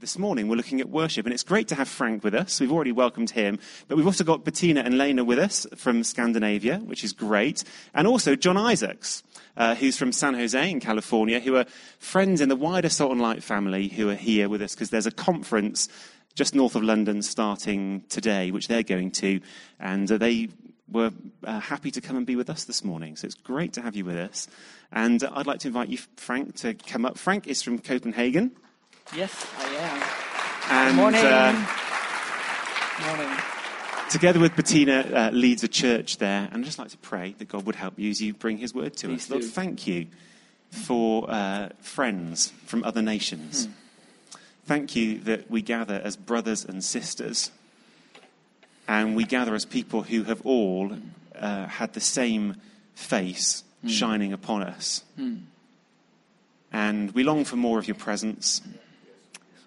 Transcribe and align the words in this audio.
this 0.00 0.18
morning 0.18 0.48
we're 0.48 0.56
looking 0.56 0.80
at 0.80 0.88
worship, 0.88 1.26
and 1.26 1.32
it's 1.32 1.42
great 1.42 1.68
to 1.68 1.74
have 1.74 1.86
Frank 1.86 2.24
with 2.24 2.34
us. 2.34 2.58
We've 2.58 2.72
already 2.72 2.92
welcomed 2.92 3.30
him, 3.30 3.58
but 3.86 3.96
we've 3.96 4.06
also 4.06 4.24
got 4.24 4.44
Bettina 4.44 4.80
and 4.80 4.96
Lena 4.96 5.24
with 5.24 5.38
us 5.38 5.66
from 5.76 6.02
Scandinavia, 6.04 6.78
which 6.78 7.04
is 7.04 7.12
great, 7.12 7.64
and 7.92 8.06
also 8.06 8.34
John 8.34 8.56
Isaacs, 8.56 9.22
uh, 9.58 9.74
who's 9.74 9.98
from 9.98 10.12
San 10.12 10.32
Jose 10.34 10.70
in 10.70 10.80
California, 10.80 11.38
who 11.38 11.56
are 11.56 11.66
friends 11.98 12.40
in 12.40 12.48
the 12.48 12.56
wider 12.56 12.88
Salt 12.88 13.12
and 13.12 13.20
Light 13.20 13.42
family 13.42 13.88
who 13.88 14.08
are 14.08 14.14
here 14.14 14.48
with 14.48 14.62
us 14.62 14.74
because 14.74 14.88
there's 14.88 15.06
a 15.06 15.10
conference 15.10 15.88
just 16.34 16.54
north 16.54 16.76
of 16.76 16.82
London 16.82 17.20
starting 17.20 18.02
today, 18.08 18.50
which 18.50 18.68
they're 18.68 18.82
going 18.82 19.10
to, 19.10 19.38
and 19.78 20.10
uh, 20.10 20.16
they 20.16 20.48
were 20.90 21.12
uh, 21.44 21.60
happy 21.60 21.90
to 21.90 22.00
come 22.00 22.16
and 22.16 22.26
be 22.26 22.36
with 22.36 22.48
us 22.48 22.64
this 22.64 22.82
morning. 22.82 23.16
So 23.16 23.26
it's 23.26 23.34
great 23.34 23.74
to 23.74 23.82
have 23.82 23.94
you 23.94 24.06
with 24.06 24.16
us. 24.16 24.48
And 24.92 25.22
I'd 25.22 25.46
like 25.46 25.60
to 25.60 25.68
invite 25.68 25.88
you, 25.88 25.98
Frank, 26.16 26.56
to 26.56 26.72
come 26.74 27.04
up. 27.04 27.18
Frank 27.18 27.46
is 27.46 27.62
from 27.62 27.78
Copenhagen. 27.78 28.52
Yes, 29.14 29.46
I 29.58 29.64
am. 29.64 30.02
And, 30.70 30.96
Good 30.96 31.02
morning. 31.02 31.24
uh, 31.24 31.66
morning. 33.18 33.38
together 34.10 34.38
with 34.38 34.54
Bettina, 34.54 35.00
uh, 35.12 35.30
leads 35.32 35.64
a 35.64 35.68
church 35.68 36.18
there. 36.18 36.48
And 36.52 36.62
I'd 36.62 36.64
just 36.64 36.78
like 36.78 36.90
to 36.90 36.98
pray 36.98 37.34
that 37.38 37.48
God 37.48 37.66
would 37.66 37.74
help 37.74 37.98
you 37.98 38.10
as 38.10 38.20
you 38.22 38.34
bring 38.34 38.58
his 38.58 38.72
word 38.72 38.96
to 38.98 39.08
Please 39.08 39.24
us. 39.24 39.30
Lord, 39.30 39.44
thank 39.44 39.86
you 39.86 40.06
for 40.70 41.28
uh, 41.28 41.70
friends 41.80 42.52
from 42.66 42.84
other 42.84 43.02
nations. 43.02 43.66
Hmm. 43.66 43.72
Thank 44.66 44.94
you 44.94 45.18
that 45.20 45.50
we 45.50 45.62
gather 45.62 46.00
as 46.04 46.16
brothers 46.16 46.64
and 46.64 46.84
sisters. 46.84 47.50
And 48.86 49.16
we 49.16 49.24
gather 49.24 49.54
as 49.56 49.64
people 49.64 50.02
who 50.02 50.22
have 50.24 50.40
all 50.46 50.92
uh, 51.36 51.66
had 51.66 51.94
the 51.94 52.00
same 52.00 52.56
face 52.94 53.64
Hmm. 53.82 53.88
shining 53.88 54.32
upon 54.34 54.62
us. 54.62 55.02
And 56.70 57.12
we 57.12 57.24
long 57.24 57.46
for 57.46 57.56
more 57.56 57.78
of 57.78 57.88
your 57.88 57.94
presence. 57.94 58.60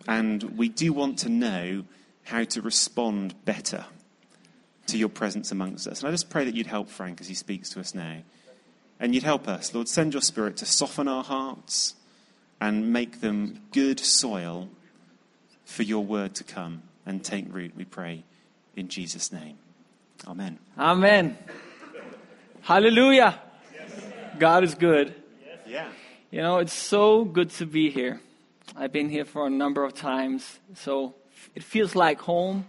And 0.07 0.57
we 0.57 0.70
do 0.70 0.93
want 0.93 1.20
to 1.20 1.30
know 1.30 1.85
how 2.23 2.44
to 2.44 2.61
respond 2.61 3.35
better 3.45 3.85
to 4.88 4.97
your 4.97 5.09
presence 5.09 5.52
amongst 5.52 5.88
us. 5.88 6.00
And 6.00 6.09
I 6.09 6.11
just 6.11 6.30
pray 6.30 6.45
that 6.45 6.55
you'd 6.55 6.67
help 6.67 6.89
Frank 6.89 7.22
as 7.22 7.27
he 7.27 7.36
speaks 7.36 7.69
to 7.72 7.80
us 7.80 7.95
now. 7.95 8.17
And 9.00 9.14
you'd 9.14 9.23
help 9.23 9.47
us, 9.47 9.73
Lord, 9.73 9.88
send 9.88 10.14
your 10.14 10.22
spirit 10.22 10.58
to 10.58 10.66
soften 10.66 11.08
our 11.08 11.23
hearts 11.23 11.95
and 12.61 12.94
make 12.94 13.22
them 13.22 13.61
good 13.72 14.00
soil 14.00 14.69
for 15.66 15.83
your 15.83 16.03
word 16.03 16.36
to 16.36 16.44
come 16.44 16.83
and 17.05 17.23
take 17.23 17.53
root, 17.53 17.73
we 17.75 17.83
pray, 17.86 18.23
in 18.75 18.88
Jesus' 18.88 19.31
name. 19.31 19.58
Amen. 20.27 20.59
Amen. 20.77 21.38
Hallelujah. 22.61 23.39
God 24.39 24.64
is 24.64 24.75
good. 24.75 25.14
Yeah. 25.67 25.89
You 26.31 26.42
know, 26.42 26.59
it's 26.59 26.73
so 26.73 27.25
good 27.25 27.49
to 27.52 27.66
be 27.66 27.89
here. 27.89 28.22
I've 28.75 28.92
been 28.92 29.09
here 29.09 29.25
for 29.25 29.45
a 29.45 29.50
number 29.50 29.83
of 29.83 29.94
times, 29.94 30.59
so 30.73 31.16
it 31.53 31.64
feels 31.64 31.95
like 31.95 32.19
home. 32.22 32.67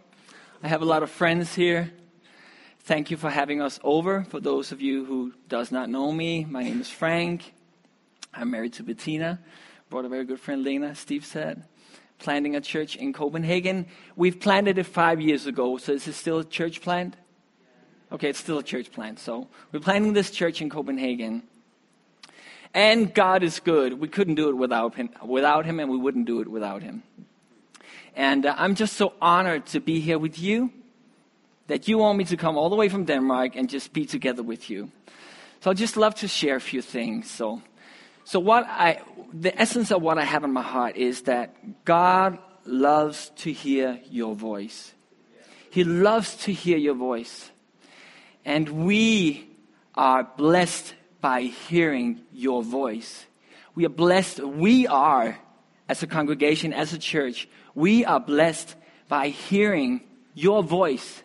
I 0.62 0.69
have 0.69 0.83
a 0.83 0.84
lot 0.84 1.03
of 1.03 1.11
friends 1.11 1.55
here. 1.55 1.92
Thank 2.81 3.11
you 3.11 3.17
for 3.17 3.31
having 3.31 3.62
us 3.62 3.81
over. 3.83 4.25
For 4.25 4.41
those 4.41 4.70
of 4.70 4.83
you 4.83 5.06
who 5.06 5.33
does 5.48 5.73
not 5.73 5.89
know 5.89 6.12
me, 6.12 6.45
my 6.45 6.62
name 6.62 6.81
is 6.81 6.91
Frank. 6.91 7.55
I'm 8.34 8.51
married 8.51 8.75
to 8.75 8.83
Bettina. 8.83 9.41
Brought 9.89 10.05
a 10.05 10.09
very 10.09 10.25
good 10.25 10.41
friend, 10.41 10.62
Lena, 10.62 10.95
Steve 10.95 11.25
said. 11.25 11.64
Planting 12.19 12.55
a 12.55 12.61
church 12.61 12.97
in 12.97 13.12
Copenhagen. 13.12 13.86
We've 14.17 14.39
planted 14.39 14.77
it 14.77 14.84
five 14.84 15.20
years 15.20 15.47
ago, 15.47 15.79
so 15.79 15.92
is 15.92 16.06
it 16.06 16.14
still 16.14 16.41
a 16.41 16.45
church 16.45 16.83
plant? 16.83 17.17
Okay, 18.12 18.29
it's 18.29 18.39
still 18.39 18.58
a 18.58 18.62
church 18.62 18.92
plant. 18.92 19.19
So 19.19 19.48
we're 19.73 19.81
planting 19.81 20.12
this 20.12 20.31
church 20.31 20.61
in 20.61 20.69
Copenhagen. 20.69 21.45
And 22.75 23.14
God 23.14 23.44
is 23.44 23.61
good. 23.61 24.00
We 24.00 24.08
couldn't 24.08 24.34
do 24.34 24.48
it 24.48 24.56
without 24.56 24.97
him, 24.97 25.11
without 25.25 25.64
him 25.64 25.78
and 25.78 25.89
we 25.89 25.97
wouldn't 25.97 26.27
do 26.27 26.41
it 26.41 26.48
without 26.48 26.83
him. 26.83 27.05
And 28.17 28.47
uh, 28.47 28.55
I'm 28.58 28.75
just 28.75 28.94
so 28.94 29.14
honored 29.22 29.67
to 29.67 29.80
be 29.80 30.00
here 30.00 30.19
with 30.19 30.39
you 30.41 30.72
that 31.69 31.86
you 31.89 31.98
want 31.98 32.19
me 32.19 32.25
to 32.25 32.36
come 32.36 32.56
all 32.56 32.69
the 32.69 32.77
way 32.77 32.89
from 32.89 33.05
Denmark 33.05 33.55
and 33.55 33.70
just 33.70 33.92
be 33.92 34.05
together 34.05 34.42
with 34.42 34.69
you. 34.69 34.91
So 35.61 35.70
I'd 35.70 35.77
just 35.77 35.96
love 35.96 36.17
to 36.17 36.29
share 36.29 36.57
a 36.57 36.61
few 36.61 36.83
things. 36.83 37.30
So, 37.30 37.62
so 38.24 38.40
what 38.40 38.67
I, 38.67 39.01
the 39.33 39.58
essence 39.58 39.91
of 39.91 40.02
what 40.02 40.18
I 40.18 40.24
have 40.24 40.45
in 40.45 40.52
my 40.52 40.62
heart 40.62 40.96
is 40.96 41.23
that 41.23 41.85
God 41.85 42.39
loves 42.67 43.30
to 43.36 43.52
hear 43.52 44.01
your 44.11 44.35
voice. 44.35 44.92
He 45.70 45.85
loves 45.85 46.36
to 46.45 46.52
hear 46.52 46.77
your 46.77 46.95
voice. 46.95 47.51
And 48.45 48.85
we 48.85 49.48
are 49.95 50.29
blessed 50.36 50.95
by 51.24 51.40
hearing 51.40 52.20
your 52.35 52.62
voice. 52.62 53.24
We 53.74 53.86
are 53.86 53.96
blessed, 54.05 54.40
we 54.40 54.86
are, 54.86 55.39
as 55.89 56.02
a 56.02 56.07
congregation, 56.07 56.74
as 56.74 56.92
a 56.92 56.98
church, 56.98 57.48
we 57.74 58.05
are 58.05 58.20
blessed 58.20 58.74
by 59.08 59.29
hearing 59.29 60.02
your 60.35 60.62
voice, 60.62 61.23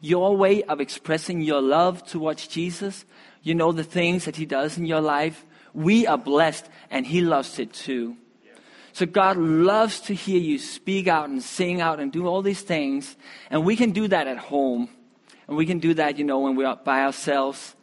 your 0.00 0.36
way 0.36 0.64
of 0.64 0.80
expressing 0.80 1.42
your 1.42 1.62
love 1.62 2.04
towards 2.04 2.48
Jesus. 2.48 3.04
You 3.44 3.54
know 3.54 3.70
the 3.70 3.84
things 3.84 4.24
that 4.24 4.34
He 4.34 4.46
does 4.46 4.78
in 4.78 4.84
your 4.84 5.00
life. 5.00 5.46
We 5.72 6.08
are 6.08 6.18
blessed, 6.18 6.68
and 6.90 7.06
He 7.06 7.20
loves 7.20 7.60
it 7.60 7.72
too. 7.72 8.16
So 8.94 9.06
God 9.06 9.36
loves 9.36 10.00
to 10.08 10.14
hear 10.14 10.40
you 10.40 10.58
speak 10.58 11.06
out 11.06 11.28
and 11.28 11.40
sing 11.40 11.80
out 11.80 12.00
and 12.00 12.10
do 12.10 12.26
all 12.26 12.42
these 12.42 12.62
things. 12.62 13.14
And 13.48 13.64
we 13.64 13.76
can 13.76 13.92
do 13.92 14.08
that 14.08 14.26
at 14.26 14.38
home. 14.38 14.88
And 15.46 15.56
we 15.56 15.66
can 15.66 15.78
do 15.78 15.94
that, 15.94 16.18
you 16.18 16.24
know, 16.24 16.40
when 16.40 16.56
we're 16.56 16.74
by 16.74 17.02
ourselves. 17.02 17.76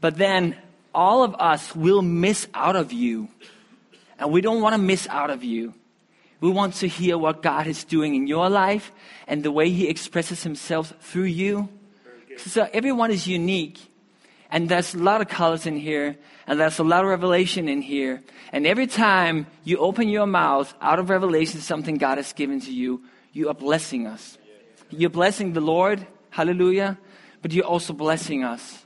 But 0.00 0.16
then 0.16 0.56
all 0.94 1.24
of 1.24 1.34
us 1.38 1.74
will 1.74 2.02
miss 2.02 2.46
out 2.54 2.76
of 2.76 2.92
you. 2.92 3.28
And 4.18 4.30
we 4.30 4.40
don't 4.40 4.60
want 4.60 4.74
to 4.74 4.78
miss 4.80 5.08
out 5.08 5.30
of 5.30 5.42
you. 5.42 5.74
We 6.40 6.50
want 6.50 6.74
to 6.76 6.88
hear 6.88 7.16
what 7.16 7.42
God 7.42 7.66
is 7.66 7.84
doing 7.84 8.14
in 8.14 8.26
your 8.26 8.50
life 8.50 8.92
and 9.26 9.42
the 9.42 9.52
way 9.52 9.70
He 9.70 9.88
expresses 9.88 10.42
Himself 10.42 10.92
through 11.00 11.24
you. 11.24 11.68
So 12.36 12.68
everyone 12.72 13.10
is 13.10 13.26
unique. 13.26 13.78
And 14.50 14.68
there's 14.68 14.94
a 14.94 14.98
lot 14.98 15.22
of 15.22 15.28
colors 15.28 15.64
in 15.64 15.78
here, 15.78 16.18
and 16.46 16.60
there's 16.60 16.78
a 16.78 16.84
lot 16.84 17.04
of 17.04 17.10
revelation 17.10 17.70
in 17.70 17.80
here. 17.80 18.22
And 18.52 18.66
every 18.66 18.86
time 18.86 19.46
you 19.64 19.78
open 19.78 20.10
your 20.10 20.26
mouth 20.26 20.74
out 20.78 20.98
of 20.98 21.08
revelation, 21.08 21.60
something 21.60 21.96
God 21.96 22.18
has 22.18 22.34
given 22.34 22.60
to 22.60 22.72
you, 22.72 23.02
you 23.32 23.48
are 23.48 23.54
blessing 23.54 24.06
us. 24.06 24.36
You're 24.90 25.08
blessing 25.08 25.54
the 25.54 25.62
Lord, 25.62 26.06
hallelujah, 26.28 26.98
but 27.40 27.52
you're 27.52 27.64
also 27.64 27.94
blessing 27.94 28.44
us. 28.44 28.81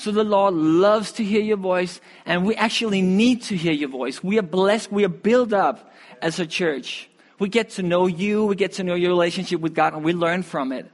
So 0.00 0.10
the 0.10 0.24
Lord 0.24 0.54
loves 0.54 1.12
to 1.12 1.22
hear 1.22 1.42
your 1.42 1.58
voice, 1.58 2.00
and 2.24 2.46
we 2.46 2.54
actually 2.54 3.02
need 3.02 3.42
to 3.42 3.54
hear 3.54 3.74
your 3.74 3.90
voice. 3.90 4.24
We 4.24 4.38
are 4.38 4.42
blessed, 4.42 4.90
we 4.90 5.04
are 5.04 5.10
built 5.10 5.52
up 5.52 5.92
as 6.22 6.40
a 6.40 6.46
church. 6.46 7.10
We 7.38 7.50
get 7.50 7.68
to 7.72 7.82
know 7.82 8.06
you, 8.06 8.46
we 8.46 8.56
get 8.56 8.72
to 8.72 8.82
know 8.82 8.94
your 8.94 9.10
relationship 9.10 9.60
with 9.60 9.74
God, 9.74 9.92
and 9.92 10.02
we 10.02 10.14
learn 10.14 10.42
from 10.42 10.72
it. 10.72 10.90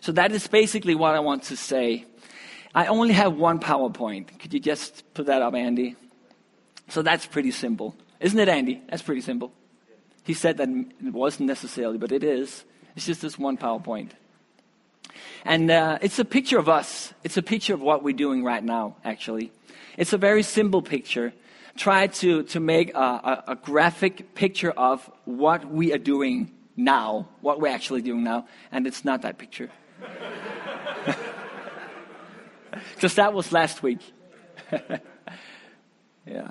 So 0.00 0.12
that 0.12 0.30
is 0.30 0.46
basically 0.46 0.94
what 0.94 1.16
I 1.16 1.18
want 1.18 1.42
to 1.50 1.56
say. 1.56 2.04
I 2.72 2.86
only 2.86 3.14
have 3.14 3.34
one 3.34 3.58
PowerPoint. 3.58 4.38
Could 4.38 4.54
you 4.54 4.60
just 4.60 5.02
put 5.14 5.26
that 5.26 5.42
up, 5.42 5.56
Andy? 5.56 5.96
So 6.90 7.02
that's 7.02 7.26
pretty 7.26 7.50
simple. 7.50 7.96
Isn't 8.20 8.38
it, 8.38 8.48
Andy? 8.48 8.80
That's 8.88 9.02
pretty 9.02 9.22
simple. 9.22 9.50
He 10.22 10.34
said 10.34 10.58
that 10.58 10.68
it 10.68 11.12
wasn't 11.12 11.48
necessarily, 11.48 11.98
but 11.98 12.12
it 12.12 12.22
is. 12.22 12.62
It's 12.94 13.06
just 13.06 13.22
this 13.22 13.36
one 13.36 13.56
PowerPoint. 13.56 14.10
And 15.44 15.70
uh, 15.70 15.98
it's 16.02 16.18
a 16.18 16.24
picture 16.24 16.58
of 16.58 16.68
us. 16.68 17.12
It's 17.24 17.36
a 17.36 17.42
picture 17.42 17.74
of 17.74 17.80
what 17.80 18.02
we're 18.02 18.16
doing 18.16 18.44
right 18.44 18.62
now, 18.62 18.96
actually. 19.04 19.52
It's 19.96 20.12
a 20.12 20.18
very 20.18 20.42
simple 20.42 20.82
picture. 20.82 21.32
Try 21.76 22.08
to, 22.08 22.42
to 22.44 22.60
make 22.60 22.94
a, 22.94 22.98
a, 22.98 23.44
a 23.48 23.54
graphic 23.56 24.34
picture 24.34 24.70
of 24.70 25.10
what 25.24 25.70
we 25.70 25.92
are 25.92 25.98
doing 25.98 26.52
now, 26.76 27.28
what 27.40 27.60
we're 27.60 27.72
actually 27.72 28.02
doing 28.02 28.24
now, 28.24 28.46
and 28.72 28.86
it's 28.86 29.04
not 29.04 29.22
that 29.22 29.38
picture. 29.38 29.70
Because 32.94 33.14
that 33.14 33.32
was 33.32 33.52
last 33.52 33.82
week. 33.82 34.00
yeah. 36.26 36.50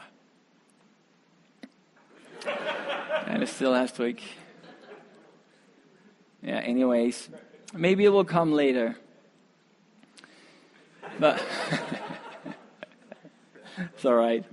And 3.25 3.44
it's 3.44 3.51
still 3.51 3.72
last 3.72 3.99
week. 3.99 4.23
Yeah, 6.41 6.59
anyways, 6.59 7.29
maybe 7.73 8.05
it 8.05 8.09
will 8.09 8.25
come 8.25 8.52
later. 8.52 8.96
But 11.19 11.37
it's 13.78 14.05
all 14.05 14.16
right. 14.16 14.43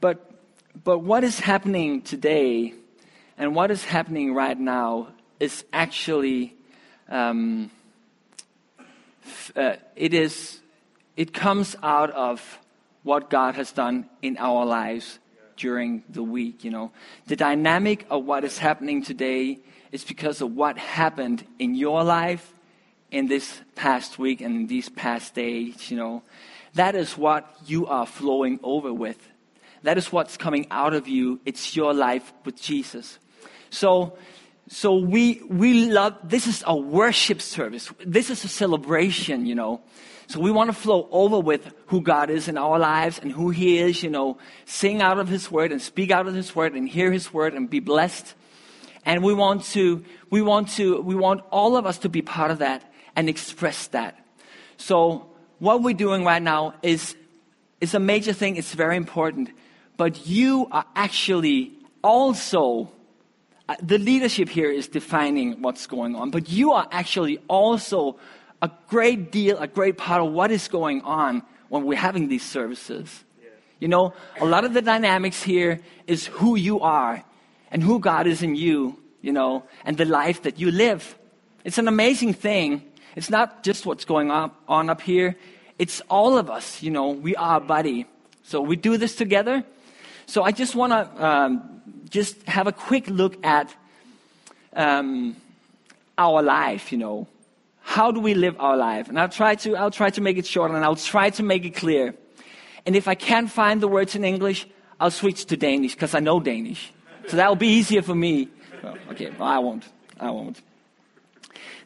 But 0.00 0.30
but 0.84 0.98
what 0.98 1.24
is 1.24 1.40
happening 1.40 2.02
today 2.02 2.74
and 3.36 3.54
what 3.54 3.70
is 3.70 3.84
happening 3.84 4.34
right 4.34 4.58
now 4.58 5.08
is 5.40 5.64
actually 5.72 6.54
um, 7.08 7.70
uh, 9.56 9.76
it 9.96 10.14
is 10.14 10.60
it 11.16 11.32
comes 11.32 11.76
out 11.82 12.10
of 12.10 12.58
what 13.02 13.30
God 13.30 13.54
has 13.54 13.72
done 13.72 14.08
in 14.22 14.36
our 14.38 14.64
lives 14.64 15.18
during 15.58 16.02
the 16.08 16.22
week. 16.22 16.64
You 16.64 16.70
know, 16.70 16.92
the 17.26 17.36
dynamic 17.36 18.06
of 18.08 18.24
what 18.24 18.44
is 18.44 18.58
happening 18.58 19.02
today 19.02 19.58
is 19.92 20.04
because 20.04 20.40
of 20.40 20.54
what 20.54 20.78
happened 20.78 21.44
in 21.58 21.74
your 21.74 22.04
life 22.04 22.54
in 23.10 23.26
this 23.26 23.60
past 23.74 24.18
week 24.18 24.40
and 24.40 24.54
in 24.54 24.66
these 24.66 24.88
past 24.88 25.34
days. 25.34 25.90
You 25.90 25.96
know, 25.96 26.22
that 26.74 26.94
is 26.94 27.18
what 27.18 27.44
you 27.66 27.86
are 27.86 28.06
flowing 28.06 28.60
over 28.62 28.92
with. 28.92 29.18
that 29.82 29.96
is 29.96 30.12
what's 30.12 30.36
coming 30.36 30.66
out 30.70 30.92
of 30.92 31.06
you. 31.06 31.40
It's 31.46 31.76
your 31.76 31.94
life 31.94 32.32
with 32.44 32.60
Jesus. 32.60 33.18
So, 33.70 34.18
so 34.68 34.96
we, 34.96 35.40
we 35.48 35.90
love, 35.90 36.14
this 36.24 36.46
is 36.46 36.64
a 36.66 36.76
worship 36.76 37.40
service. 37.40 37.90
This 38.04 38.28
is 38.28 38.44
a 38.44 38.48
celebration, 38.48 39.46
you 39.46 39.54
know. 39.54 39.80
So 40.28 40.40
we 40.40 40.50
want 40.50 40.68
to 40.68 40.76
flow 40.76 41.08
over 41.10 41.40
with 41.40 41.72
who 41.86 42.02
God 42.02 42.28
is 42.28 42.48
in 42.48 42.58
our 42.58 42.78
lives 42.78 43.18
and 43.18 43.32
who 43.32 43.48
He 43.48 43.78
is, 43.78 44.02
you 44.02 44.10
know, 44.10 44.36
sing 44.66 45.00
out 45.00 45.18
of 45.18 45.26
His 45.26 45.50
Word 45.50 45.72
and 45.72 45.80
speak 45.80 46.10
out 46.10 46.28
of 46.28 46.34
His 46.34 46.54
Word 46.54 46.74
and 46.74 46.86
hear 46.86 47.10
His 47.10 47.32
Word 47.32 47.54
and 47.54 47.68
be 47.68 47.80
blessed. 47.80 48.34
And 49.06 49.24
we 49.24 49.32
want 49.32 49.64
to, 49.72 50.04
we 50.28 50.42
want 50.42 50.68
to, 50.72 51.00
we 51.00 51.14
want 51.14 51.40
all 51.50 51.78
of 51.78 51.86
us 51.86 51.96
to 51.98 52.10
be 52.10 52.20
part 52.20 52.50
of 52.50 52.58
that 52.58 52.92
and 53.16 53.26
express 53.30 53.86
that. 53.88 54.22
So 54.76 55.30
what 55.60 55.82
we're 55.82 55.94
doing 55.94 56.24
right 56.24 56.42
now 56.42 56.74
is, 56.82 57.16
is 57.80 57.94
a 57.94 57.98
major 57.98 58.34
thing. 58.34 58.56
It's 58.56 58.74
very 58.74 58.98
important. 58.98 59.48
But 59.96 60.26
you 60.26 60.68
are 60.70 60.84
actually 60.94 61.72
also 62.04 62.92
uh, 63.68 63.76
the 63.82 63.98
leadership 63.98 64.48
here 64.48 64.70
is 64.70 64.88
defining 64.88 65.60
what's 65.60 65.86
going 65.86 66.16
on, 66.16 66.30
but 66.30 66.50
you 66.50 66.72
are 66.72 66.88
actually 66.90 67.38
also 67.48 68.18
a 68.60 68.70
great 68.88 69.30
deal, 69.30 69.58
a 69.58 69.66
great 69.66 69.96
part 69.96 70.22
of 70.22 70.32
what 70.32 70.50
is 70.50 70.68
going 70.68 71.02
on 71.02 71.42
when 71.68 71.84
we're 71.84 71.98
having 71.98 72.28
these 72.28 72.44
services. 72.44 73.24
Yeah. 73.40 73.48
You 73.80 73.88
know, 73.88 74.14
a 74.40 74.46
lot 74.46 74.64
of 74.64 74.74
the 74.74 74.82
dynamics 74.82 75.42
here 75.42 75.80
is 76.06 76.26
who 76.26 76.56
you 76.56 76.80
are 76.80 77.22
and 77.70 77.82
who 77.82 78.00
God 78.00 78.26
is 78.26 78.42
in 78.42 78.54
you, 78.54 78.98
you 79.20 79.32
know, 79.32 79.64
and 79.84 79.96
the 79.96 80.04
life 80.04 80.42
that 80.42 80.58
you 80.58 80.70
live. 80.70 81.16
It's 81.64 81.78
an 81.78 81.88
amazing 81.88 82.34
thing. 82.34 82.82
It's 83.14 83.30
not 83.30 83.62
just 83.62 83.86
what's 83.86 84.04
going 84.04 84.30
on, 84.30 84.50
on 84.66 84.90
up 84.90 85.00
here, 85.00 85.36
it's 85.78 86.00
all 86.10 86.36
of 86.36 86.50
us, 86.50 86.82
you 86.82 86.90
know, 86.90 87.10
we 87.10 87.36
are 87.36 87.58
a 87.58 87.60
body. 87.60 88.06
So 88.42 88.60
we 88.60 88.76
do 88.76 88.96
this 88.96 89.14
together. 89.14 89.64
So 90.26 90.42
I 90.42 90.50
just 90.50 90.74
want 90.74 90.92
to 90.92 91.24
um, 91.24 91.82
just 92.10 92.42
have 92.48 92.66
a 92.66 92.72
quick 92.72 93.08
look 93.08 93.44
at 93.44 93.74
um, 94.72 95.36
our 96.16 96.42
life, 96.42 96.90
you 96.92 96.98
know. 96.98 97.26
How 97.88 98.12
do 98.12 98.20
we 98.20 98.34
live 98.34 98.54
our 98.60 98.76
life? 98.76 99.08
And 99.08 99.18
I'll 99.18 99.30
try 99.30 99.54
to, 99.54 99.74
I'll 99.74 99.90
try 99.90 100.10
to 100.10 100.20
make 100.20 100.36
it 100.36 100.46
short 100.46 100.70
and 100.70 100.84
I'll 100.84 100.94
try 100.94 101.30
to 101.30 101.42
make 101.42 101.64
it 101.64 101.74
clear. 101.74 102.14
And 102.84 102.94
if 102.94 103.08
I 103.08 103.14
can't 103.14 103.50
find 103.50 103.80
the 103.80 103.88
words 103.88 104.14
in 104.14 104.24
English, 104.24 104.66
I'll 105.00 105.10
switch 105.10 105.46
to 105.46 105.56
Danish 105.56 105.94
because 105.94 106.14
I 106.14 106.20
know 106.20 106.38
Danish. 106.38 106.92
So 107.28 107.38
that'll 107.38 107.56
be 107.56 107.68
easier 107.68 108.02
for 108.02 108.14
me. 108.14 108.50
Well, 108.82 108.98
okay, 109.12 109.30
well, 109.30 109.48
I 109.48 109.58
won't. 109.58 109.84
I 110.20 110.30
won't. 110.30 110.60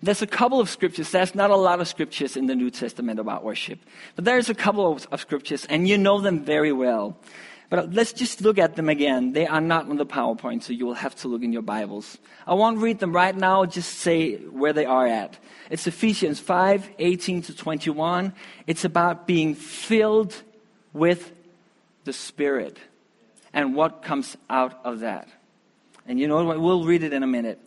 There's 0.03 0.23
a 0.23 0.27
couple 0.27 0.59
of 0.59 0.69
scriptures. 0.69 1.13
There's 1.13 1.37
not 1.37 1.51
a 1.51 1.57
lot 1.57 1.81
of 1.81 1.87
scriptures 1.87 2.37
in 2.37 2.47
the 2.49 2.57
New 2.57 2.73
Testament 2.73 3.21
about 3.21 3.45
worship. 3.45 3.79
But 4.17 4.25
there's 4.25 4.51
a 4.51 4.57
couple 4.57 4.91
of, 4.91 5.07
of 5.13 5.21
scriptures, 5.21 5.67
and 5.67 5.87
you 5.87 5.97
know 5.99 6.21
them 6.21 6.45
very 6.45 6.73
well. 6.73 7.17
But 7.73 7.95
let's 7.95 8.13
just 8.13 8.43
look 8.43 8.59
at 8.59 8.77
them 8.77 8.91
again. 8.91 9.33
They 9.33 9.47
are 9.47 9.59
not 9.59 9.89
on 9.89 9.97
the 9.97 10.05
PowerPoint, 10.05 10.63
so 10.63 10.75
you 10.75 10.85
will 10.85 10.93
have 10.93 11.15
to 11.23 11.29
look 11.29 11.43
in 11.43 11.55
your 11.55 11.63
Bibles. 11.63 12.19
I 12.47 12.53
won't 12.53 12.77
read 12.77 12.99
them 12.99 13.15
right 13.15 13.35
now, 13.35 13.65
just 13.65 13.95
say 14.01 14.35
where 14.35 14.75
they 14.75 14.85
are 14.85 15.07
at. 15.07 15.39
It's 15.71 15.87
Ephesians 15.87 16.39
5 16.39 16.91
18 16.99 17.41
to 17.41 17.57
21. 17.57 18.35
It's 18.67 18.85
about 18.85 19.27
being 19.27 19.55
filled 19.55 20.35
with 20.93 21.33
the 22.05 22.13
Spirit 22.13 22.77
and 23.55 23.75
what 23.75 24.03
comes 24.03 24.37
out 24.51 24.79
of 24.85 25.01
that. 25.01 25.31
And 26.07 26.21
you 26.21 26.29
know 26.29 26.45
what? 26.45 26.61
We'll 26.61 26.85
read 26.85 27.03
it 27.03 27.15
in 27.15 27.23
a 27.23 27.27
minute. 27.27 27.59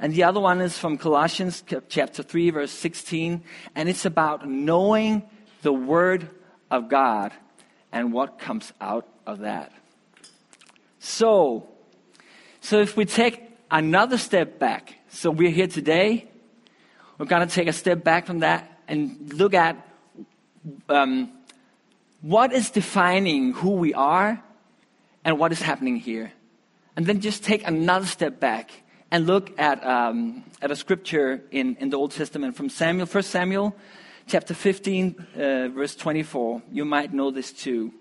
And 0.00 0.12
the 0.12 0.24
other 0.24 0.40
one 0.40 0.60
is 0.60 0.76
from 0.76 0.98
Colossians 0.98 1.62
chapter 1.88 2.24
3, 2.24 2.50
verse 2.50 2.72
16. 2.72 3.44
And 3.76 3.88
it's 3.88 4.06
about 4.06 4.44
knowing 4.44 5.22
the 5.62 5.72
Word 5.72 6.28
of 6.68 6.88
God 6.88 7.30
and 7.92 8.12
what 8.12 8.38
comes 8.38 8.72
out 8.80 9.06
of 9.26 9.40
that. 9.40 9.70
So, 10.98 11.68
so 12.60 12.80
if 12.80 12.96
we 12.96 13.04
take 13.04 13.42
another 13.70 14.18
step 14.18 14.58
back, 14.58 14.94
so 15.08 15.30
we're 15.30 15.50
here 15.50 15.66
today, 15.66 16.28
we're 17.18 17.26
going 17.26 17.46
to 17.46 17.54
take 17.54 17.68
a 17.68 17.72
step 17.72 18.02
back 18.02 18.26
from 18.26 18.40
that 18.40 18.80
and 18.88 19.32
look 19.34 19.54
at 19.54 19.76
um, 20.88 21.32
what 22.20 22.52
is 22.52 22.70
defining 22.70 23.52
who 23.52 23.72
we 23.72 23.94
are 23.94 24.42
and 25.24 25.38
what 25.38 25.52
is 25.52 25.60
happening 25.60 25.96
here. 25.96 26.32
And 26.96 27.06
then 27.06 27.20
just 27.20 27.44
take 27.44 27.66
another 27.66 28.06
step 28.06 28.40
back 28.40 28.70
and 29.10 29.26
look 29.26 29.58
at, 29.58 29.84
um, 29.86 30.44
at 30.60 30.70
a 30.70 30.76
scripture 30.76 31.42
in, 31.50 31.76
in 31.76 31.90
the 31.90 31.96
Old 31.96 32.12
Testament 32.12 32.56
from 32.56 32.68
Samuel, 32.68 33.06
1 33.06 33.22
Samuel 33.22 33.76
chapter 34.26 34.54
15, 34.54 35.26
uh, 35.34 35.68
verse 35.68 35.94
24. 35.94 36.62
You 36.70 36.84
might 36.84 37.12
know 37.12 37.30
this 37.30 37.52
too. 37.52 37.92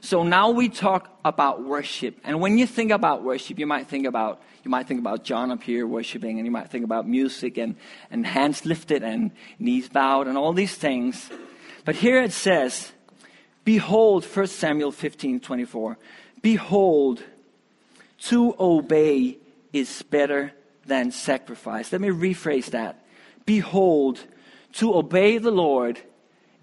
So 0.00 0.22
now 0.22 0.50
we 0.50 0.68
talk 0.68 1.18
about 1.24 1.64
worship. 1.64 2.18
And 2.22 2.40
when 2.40 2.58
you 2.58 2.66
think 2.66 2.92
about 2.92 3.22
worship, 3.22 3.58
you 3.58 3.66
might 3.66 3.88
think 3.88 4.06
about 4.06 4.40
you 4.62 4.70
might 4.70 4.88
think 4.88 4.98
about 4.98 5.22
John 5.22 5.52
up 5.52 5.62
here 5.62 5.86
worshiping, 5.86 6.38
and 6.38 6.44
you 6.44 6.50
might 6.50 6.70
think 6.70 6.84
about 6.84 7.06
music 7.06 7.56
and, 7.56 7.76
and 8.10 8.26
hands 8.26 8.66
lifted 8.66 9.04
and 9.04 9.30
knees 9.60 9.88
bowed 9.88 10.26
and 10.26 10.36
all 10.36 10.52
these 10.52 10.74
things. 10.74 11.30
But 11.84 11.94
here 11.94 12.20
it 12.20 12.32
says, 12.32 12.90
Behold, 13.64 14.24
1 14.24 14.46
Samuel 14.48 14.90
15, 14.90 15.38
24. 15.38 15.98
Behold, 16.42 17.22
to 18.22 18.56
obey 18.58 19.38
is 19.72 20.02
better 20.02 20.52
than 20.84 21.12
sacrifice. 21.12 21.92
Let 21.92 22.00
me 22.00 22.08
rephrase 22.08 22.70
that. 22.70 23.04
Behold, 23.44 24.24
to 24.76 24.94
obey 24.94 25.38
the 25.38 25.50
Lord 25.50 26.00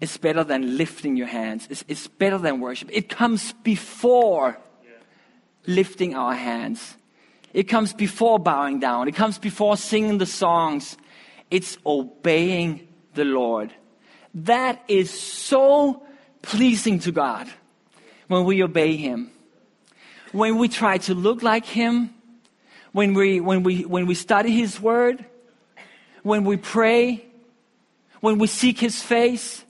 is 0.00 0.16
better 0.16 0.44
than 0.44 0.76
lifting 0.76 1.16
your 1.16 1.26
hands. 1.26 1.66
It's, 1.70 1.84
it's 1.88 2.06
better 2.06 2.38
than 2.38 2.60
worship. 2.60 2.90
It 2.92 3.08
comes 3.08 3.52
before 3.64 4.58
lifting 5.66 6.14
our 6.14 6.34
hands. 6.34 6.96
It 7.52 7.64
comes 7.64 7.92
before 7.92 8.38
bowing 8.38 8.80
down. 8.80 9.08
It 9.08 9.14
comes 9.14 9.38
before 9.38 9.76
singing 9.76 10.18
the 10.18 10.26
songs. 10.26 10.96
It's 11.50 11.78
obeying 11.86 12.86
the 13.14 13.24
Lord. 13.24 13.72
That 14.34 14.82
is 14.88 15.10
so 15.10 16.02
pleasing 16.42 16.98
to 17.00 17.12
God 17.12 17.48
when 18.28 18.44
we 18.44 18.62
obey 18.62 18.96
Him. 18.96 19.30
When 20.32 20.58
we 20.58 20.68
try 20.68 20.98
to 20.98 21.14
look 21.14 21.42
like 21.42 21.64
Him, 21.64 22.10
when 22.92 23.14
we, 23.14 23.40
when 23.40 23.62
we, 23.62 23.84
when 23.84 24.06
we 24.06 24.14
study 24.14 24.50
His 24.50 24.80
Word, 24.80 25.24
when 26.22 26.44
we 26.44 26.56
pray, 26.56 27.24
when 28.24 28.38
we 28.38 28.46
seek 28.46 28.78
His 28.78 29.02
face, 29.02 29.62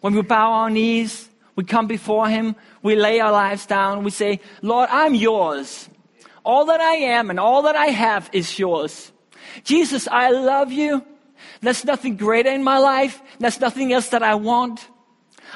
when 0.00 0.14
we 0.14 0.22
bow 0.22 0.52
our 0.52 0.70
knees, 0.70 1.28
we 1.56 1.64
come 1.64 1.88
before 1.88 2.28
Him, 2.28 2.54
we 2.82 2.94
lay 2.94 3.18
our 3.18 3.32
lives 3.32 3.66
down, 3.66 4.04
we 4.04 4.12
say, 4.12 4.38
Lord, 4.62 4.88
I'm 4.92 5.16
yours. 5.16 5.88
All 6.44 6.66
that 6.66 6.80
I 6.80 6.94
am 7.18 7.30
and 7.30 7.40
all 7.40 7.62
that 7.62 7.74
I 7.74 7.86
have 7.86 8.30
is 8.32 8.60
yours. 8.60 9.10
Jesus, 9.64 10.06
I 10.06 10.30
love 10.30 10.70
you. 10.70 11.04
There's 11.62 11.84
nothing 11.84 12.16
greater 12.16 12.50
in 12.50 12.62
my 12.62 12.78
life. 12.78 13.20
There's 13.40 13.60
nothing 13.60 13.92
else 13.92 14.10
that 14.10 14.22
I 14.22 14.36
want. 14.36 14.86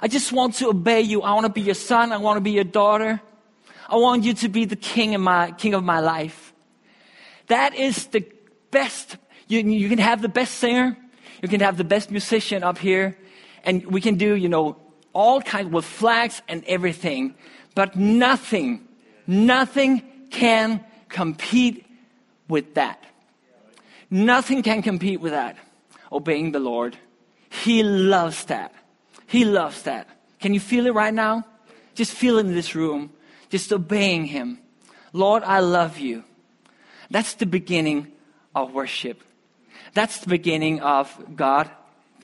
I 0.02 0.08
just 0.08 0.32
want 0.32 0.54
to 0.56 0.70
obey 0.70 1.02
you. 1.02 1.22
I 1.22 1.34
want 1.34 1.46
to 1.46 1.52
be 1.52 1.60
your 1.60 1.76
son. 1.76 2.10
I 2.10 2.16
want 2.16 2.38
to 2.38 2.40
be 2.40 2.50
your 2.50 2.64
daughter. 2.64 3.22
I 3.88 3.94
want 3.94 4.24
you 4.24 4.34
to 4.34 4.48
be 4.48 4.64
the 4.64 4.76
king, 4.76 5.12
in 5.12 5.20
my, 5.20 5.52
king 5.52 5.72
of 5.72 5.84
my 5.84 6.00
life. 6.00 6.52
That 7.46 7.76
is 7.76 8.06
the 8.08 8.26
best. 8.72 9.18
You, 9.46 9.60
you 9.60 9.88
can 9.88 9.98
have 9.98 10.20
the 10.20 10.28
best 10.28 10.54
singer. 10.54 10.98
You 11.42 11.48
can 11.48 11.60
have 11.60 11.76
the 11.76 11.84
best 11.84 12.10
musician 12.10 12.62
up 12.62 12.78
here 12.78 13.16
and 13.64 13.84
we 13.86 14.00
can 14.00 14.16
do, 14.16 14.34
you 14.34 14.48
know, 14.48 14.76
all 15.12 15.40
kinds 15.40 15.72
with 15.72 15.84
flags 15.84 16.42
and 16.48 16.64
everything, 16.66 17.34
but 17.74 17.96
nothing, 17.96 18.86
nothing 19.26 20.02
can 20.30 20.84
compete 21.08 21.86
with 22.48 22.74
that. 22.74 23.02
Nothing 24.10 24.62
can 24.62 24.82
compete 24.82 25.20
with 25.20 25.32
that. 25.32 25.56
Obeying 26.12 26.52
the 26.52 26.60
Lord. 26.60 26.96
He 27.48 27.82
loves 27.82 28.44
that. 28.46 28.74
He 29.26 29.44
loves 29.44 29.82
that. 29.82 30.08
Can 30.40 30.54
you 30.54 30.60
feel 30.60 30.86
it 30.86 30.94
right 30.94 31.14
now? 31.14 31.44
Just 31.94 32.12
feel 32.12 32.38
in 32.38 32.54
this 32.54 32.74
room. 32.74 33.10
Just 33.48 33.72
obeying 33.72 34.26
Him. 34.26 34.58
Lord, 35.12 35.42
I 35.44 35.60
love 35.60 35.98
you. 35.98 36.24
That's 37.10 37.34
the 37.34 37.46
beginning 37.46 38.12
of 38.54 38.72
worship. 38.72 39.22
That's 39.94 40.18
the 40.18 40.28
beginning 40.28 40.80
of 40.80 41.36
God 41.36 41.70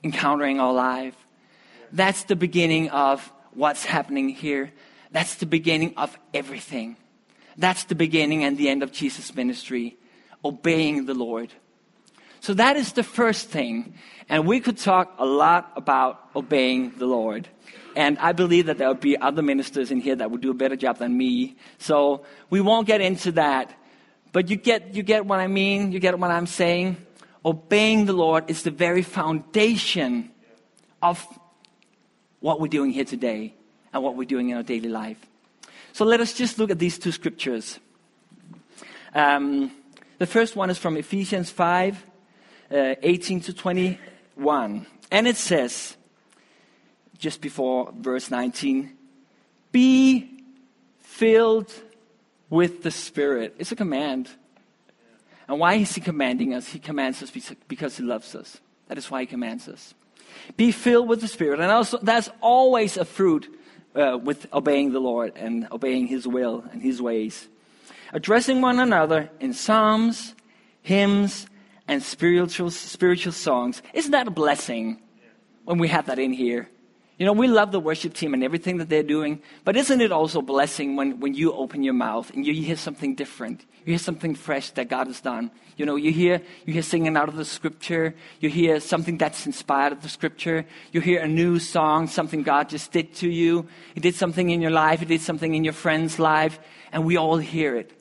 encountering 0.03 0.59
our 0.59 0.73
life 0.73 1.15
that's 1.91 2.23
the 2.23 2.35
beginning 2.35 2.89
of 2.89 3.31
what's 3.53 3.83
happening 3.83 4.29
here. 4.29 4.71
That's 5.11 5.35
the 5.35 5.45
beginning 5.45 5.93
of 5.97 6.17
everything. 6.33 6.95
That's 7.57 7.83
the 7.83 7.95
beginning 7.95 8.43
and 8.43 8.57
the 8.57 8.69
end 8.69 8.81
of 8.81 8.91
Jesus' 8.91 9.35
ministry, 9.35 9.97
obeying 10.43 11.05
the 11.05 11.13
Lord. 11.13 11.51
So 12.39 12.53
that 12.55 12.77
is 12.77 12.93
the 12.93 13.03
first 13.03 13.49
thing. 13.49 13.95
And 14.29 14.47
we 14.47 14.61
could 14.61 14.77
talk 14.77 15.13
a 15.19 15.25
lot 15.25 15.73
about 15.75 16.29
obeying 16.35 16.93
the 16.97 17.05
Lord. 17.05 17.47
And 17.95 18.17
I 18.19 18.31
believe 18.31 18.67
that 18.67 18.77
there 18.77 18.87
will 18.87 18.95
be 18.95 19.17
other 19.17 19.41
ministers 19.41 19.91
in 19.91 19.99
here 19.99 20.15
that 20.15 20.31
would 20.31 20.41
do 20.41 20.49
a 20.49 20.53
better 20.53 20.77
job 20.77 20.97
than 20.97 21.15
me. 21.15 21.57
So 21.77 22.23
we 22.49 22.61
won't 22.61 22.87
get 22.87 23.01
into 23.01 23.33
that. 23.33 23.77
But 24.31 24.49
you 24.49 24.55
get, 24.55 24.95
you 24.95 25.03
get 25.03 25.25
what 25.25 25.41
I 25.41 25.47
mean? 25.47 25.91
You 25.91 25.99
get 25.99 26.17
what 26.17 26.31
I'm 26.31 26.47
saying? 26.47 26.95
Obeying 27.43 28.05
the 28.05 28.13
Lord 28.13 28.49
is 28.49 28.63
the 28.63 28.71
very 28.71 29.01
foundation 29.01 30.31
of 31.01 31.25
what 32.39 32.59
we're 32.59 32.67
doing 32.67 32.91
here 32.91 33.05
today 33.05 33.53
and 33.93 34.03
what 34.03 34.15
we're 34.15 34.25
doing 34.25 34.49
in 34.49 34.57
our 34.57 34.63
daily 34.63 34.89
life. 34.89 35.17
So 35.93 36.05
let 36.05 36.19
us 36.19 36.33
just 36.33 36.59
look 36.59 36.69
at 36.69 36.79
these 36.79 36.97
two 36.97 37.11
scriptures. 37.11 37.79
Um, 39.13 39.71
the 40.19 40.27
first 40.27 40.55
one 40.55 40.69
is 40.69 40.77
from 40.77 40.97
Ephesians 40.97 41.49
5 41.49 42.05
uh, 42.71 42.95
18 43.01 43.41
to 43.41 43.53
21. 43.53 44.85
And 45.11 45.27
it 45.27 45.35
says, 45.35 45.97
just 47.17 47.41
before 47.41 47.91
verse 47.97 48.31
19, 48.31 48.93
be 49.71 50.43
filled 50.99 51.71
with 52.49 52.83
the 52.83 52.91
Spirit. 52.91 53.55
It's 53.59 53.71
a 53.71 53.75
command. 53.75 54.29
And 55.47 55.59
why 55.59 55.75
is 55.75 55.93
He 55.93 56.01
commanding 56.01 56.53
us? 56.53 56.67
He 56.67 56.79
commands 56.79 57.21
us 57.21 57.31
because 57.67 57.97
He 57.97 58.03
loves 58.03 58.35
us. 58.35 58.57
That 58.87 58.97
is 58.97 59.09
why 59.09 59.21
He 59.21 59.25
commands 59.25 59.67
us. 59.67 59.93
Be 60.57 60.71
filled 60.71 61.07
with 61.07 61.21
the 61.21 61.27
Spirit. 61.27 61.59
And 61.59 61.71
also, 61.71 61.97
that's 62.01 62.29
always 62.41 62.97
a 62.97 63.05
fruit 63.05 63.53
uh, 63.95 64.17
with 64.21 64.47
obeying 64.53 64.93
the 64.93 64.99
Lord 64.99 65.33
and 65.35 65.67
obeying 65.71 66.07
His 66.07 66.27
will 66.27 66.63
and 66.71 66.81
His 66.81 67.01
ways. 67.01 67.47
Addressing 68.13 68.61
one 68.61 68.79
another 68.79 69.29
in 69.39 69.53
psalms, 69.53 70.35
hymns, 70.81 71.47
and 71.87 72.01
spiritual, 72.01 72.71
spiritual 72.71 73.33
songs. 73.33 73.81
Isn't 73.93 74.11
that 74.11 74.27
a 74.27 74.31
blessing 74.31 75.01
when 75.65 75.77
we 75.77 75.87
have 75.89 76.07
that 76.07 76.19
in 76.19 76.33
here? 76.33 76.69
You 77.21 77.27
know, 77.27 77.33
we 77.33 77.47
love 77.47 77.71
the 77.71 77.79
worship 77.79 78.15
team 78.15 78.33
and 78.33 78.43
everything 78.43 78.77
that 78.77 78.89
they're 78.89 79.03
doing, 79.03 79.43
but 79.63 79.77
isn't 79.77 80.01
it 80.01 80.11
also 80.11 80.39
a 80.39 80.41
blessing 80.41 80.95
when, 80.95 81.19
when 81.19 81.35
you 81.35 81.53
open 81.53 81.83
your 81.83 81.93
mouth 81.93 82.31
and 82.31 82.47
you 82.47 82.51
hear 82.51 82.75
something 82.75 83.13
different? 83.13 83.63
You 83.85 83.91
hear 83.91 83.99
something 83.99 84.33
fresh 84.33 84.71
that 84.71 84.89
God 84.89 85.05
has 85.05 85.21
done. 85.21 85.51
You 85.77 85.85
know, 85.85 85.97
you 85.97 86.11
hear, 86.11 86.41
you 86.65 86.73
hear 86.73 86.81
singing 86.81 87.15
out 87.15 87.29
of 87.29 87.35
the 87.35 87.45
scripture. 87.45 88.15
You 88.39 88.49
hear 88.49 88.79
something 88.79 89.19
that's 89.19 89.45
inspired 89.45 89.93
of 89.93 90.01
the 90.01 90.09
scripture. 90.09 90.65
You 90.93 90.99
hear 90.99 91.21
a 91.21 91.27
new 91.27 91.59
song, 91.59 92.07
something 92.07 92.41
God 92.41 92.69
just 92.69 92.91
did 92.91 93.13
to 93.17 93.29
you. 93.29 93.67
He 93.93 93.99
did 93.99 94.15
something 94.15 94.49
in 94.49 94.59
your 94.59 94.71
life. 94.71 95.01
He 95.01 95.05
did 95.05 95.21
something 95.21 95.53
in 95.53 95.63
your 95.63 95.73
friend's 95.73 96.17
life. 96.17 96.59
And 96.91 97.05
we 97.05 97.17
all 97.17 97.37
hear 97.37 97.75
it. 97.75 97.91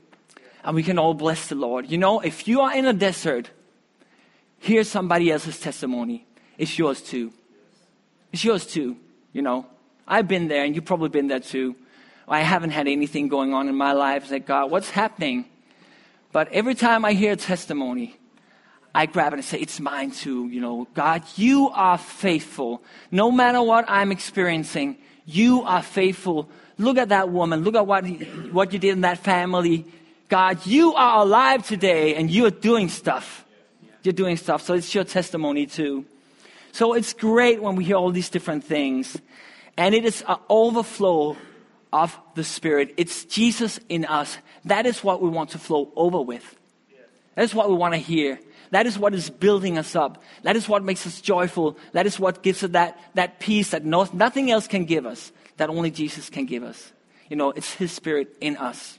And 0.65 0.75
we 0.75 0.83
can 0.83 0.99
all 0.99 1.13
bless 1.13 1.49
the 1.49 1.57
Lord. 1.57 1.91
You 1.91 1.99
know, 1.99 2.21
if 2.21 2.49
you 2.49 2.63
are 2.63 2.75
in 2.75 2.87
a 2.87 2.95
desert, 2.95 3.51
hear 4.61 4.83
somebody 4.83 5.31
else's 5.31 5.61
testimony. 5.61 6.27
It's 6.57 6.79
yours 6.79 7.03
too. 7.03 7.35
It's 8.33 8.43
yours 8.43 8.65
too. 8.65 8.97
You 9.33 9.43
know, 9.43 9.67
I've 10.07 10.27
been 10.27 10.49
there, 10.49 10.65
and 10.65 10.75
you've 10.75 10.85
probably 10.85 11.09
been 11.09 11.29
there 11.29 11.41
too. 11.41 11.77
I 12.27 12.41
haven't 12.41 12.71
had 12.71 12.87
anything 12.87 13.29
going 13.29 13.55
on 13.55 13.69
in 13.69 13.75
my 13.75 13.93
life. 13.93 14.31
Like, 14.31 14.47
God, 14.47 14.71
what's 14.71 14.91
happening? 14.91 15.47
But 16.33 16.53
every 16.53 16.75
time 16.75 17.05
I 17.05 17.13
hear 17.13 17.33
a 17.33 17.37
testimony, 17.37 18.17
I 18.95 19.07
grab 19.07 19.33
it 19.33 19.37
and 19.37 19.45
say, 19.45 19.59
It's 19.59 19.81
mine 19.81 20.11
too. 20.11 20.49
You 20.49 20.61
know, 20.61 20.89
God, 20.95 21.23
you 21.37 21.71
are 21.71 21.99
faithful. 21.99 22.83
No 23.11 23.31
matter 23.31 23.63
what 23.63 23.85
I'm 23.89 24.13
experiencing, 24.13 24.99
you 25.27 25.63
are 25.63 25.83
faithful. 25.83 26.49
Look 26.79 26.99
at 26.99 27.11
that 27.11 27.31
woman. 27.31 27.63
Look 27.63 27.75
at 27.75 27.87
what, 27.87 28.05
what 28.53 28.73
you 28.73 28.79
did 28.79 28.93
in 28.93 29.01
that 29.03 29.19
family. 29.19 29.85
God, 30.29 30.65
you 30.67 30.95
are 30.95 31.23
alive 31.23 31.67
today 31.67 32.15
and 32.15 32.31
you 32.31 32.47
are 32.47 32.51
doing 32.51 32.89
stuff. 32.89 33.45
You're 34.03 34.13
doing 34.13 34.37
stuff. 34.37 34.63
So 34.63 34.75
it's 34.75 34.95
your 34.95 35.05
testimony 35.05 35.67
too. 35.67 36.07
So 36.73 36.95
it's 36.95 37.13
great 37.13 37.63
when 37.63 37.77
we 37.77 37.85
hear 37.85 37.97
all 37.97 38.11
these 38.11 38.31
different 38.31 38.65
things. 38.65 39.21
And 39.77 39.95
it 39.95 40.05
is 40.05 40.23
an 40.29 40.37
overflow 40.49 41.37
of 41.93 42.19
the 42.35 42.45
Spirit. 42.45 42.95
It's 42.97 43.25
Jesus 43.25 43.81
in 43.89 44.05
us. 44.05 44.39
That 44.65 44.87
is 44.87 45.03
what 45.03 45.21
we 45.21 45.29
want 45.29 45.51
to 45.51 45.59
flow 45.59 45.93
over 45.97 46.21
with. 46.21 46.57
That 47.35 47.45
is 47.45 47.55
what 47.55 47.69
we 47.69 47.77
want 47.77 47.95
to 47.95 47.99
hear. 48.01 48.39
That 48.71 48.87
is 48.87 48.99
what 48.99 49.15
is 49.15 49.31
building 49.31 49.79
us 49.79 49.97
up. 49.97 50.23
That 50.43 50.57
is 50.57 50.69
what 50.69 50.85
makes 50.85 51.07
us 51.07 51.21
joyful. 51.21 51.77
That 51.93 52.07
is 52.07 52.21
what 52.21 52.43
gives 52.43 52.63
us 52.63 52.71
that, 52.71 52.99
that 53.15 53.41
peace 53.41 53.71
that 53.71 53.85
no, 53.85 54.09
nothing 54.13 54.51
else 54.51 54.69
can 54.69 54.85
give 54.85 55.07
us, 55.07 55.33
that 55.57 55.71
only 55.71 55.91
Jesus 55.91 56.31
can 56.31 56.47
give 56.47 56.63
us. 56.63 56.93
You 57.29 57.37
know, 57.37 57.51
it's 57.51 57.75
His 57.75 57.93
Spirit 57.93 58.37
in 58.41 58.57
us. 58.57 58.99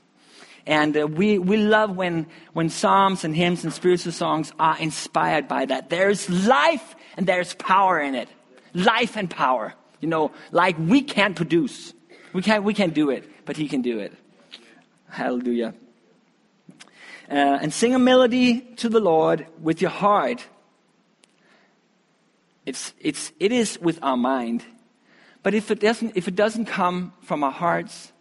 And 0.66 0.96
uh, 0.96 1.06
we, 1.06 1.38
we 1.38 1.56
love 1.56 1.96
when, 1.96 2.26
when 2.52 2.68
psalms 2.68 3.24
and 3.24 3.34
hymns 3.34 3.64
and 3.64 3.72
spiritual 3.72 4.12
songs 4.12 4.52
are 4.58 4.78
inspired 4.78 5.48
by 5.48 5.64
that. 5.66 5.90
There's 5.90 6.28
life 6.30 6.94
and 7.16 7.26
there's 7.26 7.54
power 7.54 8.00
in 8.00 8.14
it. 8.14 8.28
Life 8.74 9.16
and 9.16 9.28
power. 9.28 9.74
You 10.00 10.08
know, 10.08 10.32
like 10.50 10.76
we 10.78 11.02
can't 11.02 11.36
produce. 11.36 11.94
We 12.32 12.42
can't, 12.42 12.64
we 12.64 12.74
can't 12.74 12.94
do 12.94 13.10
it, 13.10 13.28
but 13.44 13.56
He 13.56 13.68
can 13.68 13.82
do 13.82 13.98
it. 13.98 14.12
Hallelujah. 15.08 15.74
Uh, 17.30 17.58
and 17.62 17.72
sing 17.72 17.94
a 17.94 17.98
melody 17.98 18.60
to 18.76 18.88
the 18.88 19.00
Lord 19.00 19.46
with 19.60 19.80
your 19.80 19.90
heart. 19.90 20.44
It's, 22.66 22.94
it's, 23.00 23.32
it 23.38 23.52
is 23.52 23.78
with 23.80 23.98
our 24.02 24.16
mind. 24.16 24.64
But 25.42 25.54
if 25.54 25.70
it, 25.70 25.80
doesn't, 25.80 26.16
if 26.16 26.28
it 26.28 26.36
doesn't 26.36 26.66
come 26.66 27.12
from 27.22 27.42
our 27.42 27.50
hearts, 27.50 28.12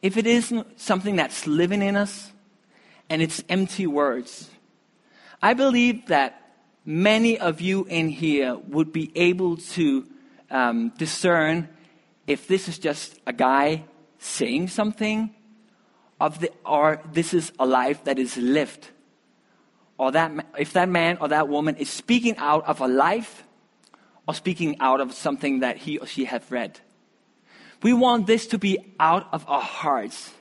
if 0.00 0.16
it 0.16 0.26
isn't 0.26 0.80
something 0.80 1.16
that's 1.16 1.46
living 1.46 1.82
in 1.82 1.96
us 1.96 2.32
and 3.10 3.20
it's 3.20 3.42
empty 3.48 3.86
words, 3.86 4.50
I 5.42 5.54
believe 5.54 6.06
that 6.06 6.47
many 6.88 7.38
of 7.38 7.60
you 7.60 7.84
in 7.84 8.08
here 8.08 8.56
would 8.56 8.92
be 8.92 9.12
able 9.14 9.58
to 9.58 10.06
um, 10.50 10.88
discern 10.96 11.68
if 12.26 12.48
this 12.48 12.68
is 12.68 12.78
just 12.78 13.18
a 13.26 13.32
guy 13.32 13.84
saying 14.18 14.68
something 14.68 15.34
of 16.20 16.40
the, 16.40 16.50
or 16.64 17.00
this 17.12 17.34
is 17.34 17.52
a 17.58 17.66
life 17.66 18.04
that 18.04 18.18
is 18.18 18.36
lived 18.36 18.88
or 19.98 20.12
that 20.12 20.32
if 20.58 20.72
that 20.72 20.88
man 20.88 21.18
or 21.20 21.28
that 21.28 21.48
woman 21.48 21.76
is 21.76 21.90
speaking 21.90 22.36
out 22.38 22.66
of 22.66 22.80
a 22.80 22.88
life 22.88 23.44
or 24.26 24.34
speaking 24.34 24.76
out 24.80 25.00
of 25.00 25.12
something 25.12 25.60
that 25.60 25.76
he 25.76 25.98
or 25.98 26.06
she 26.06 26.24
have 26.24 26.50
read 26.50 26.80
we 27.82 27.92
want 27.92 28.26
this 28.26 28.46
to 28.48 28.58
be 28.58 28.78
out 28.98 29.28
of 29.32 29.44
our 29.48 29.62
hearts. 29.62 30.32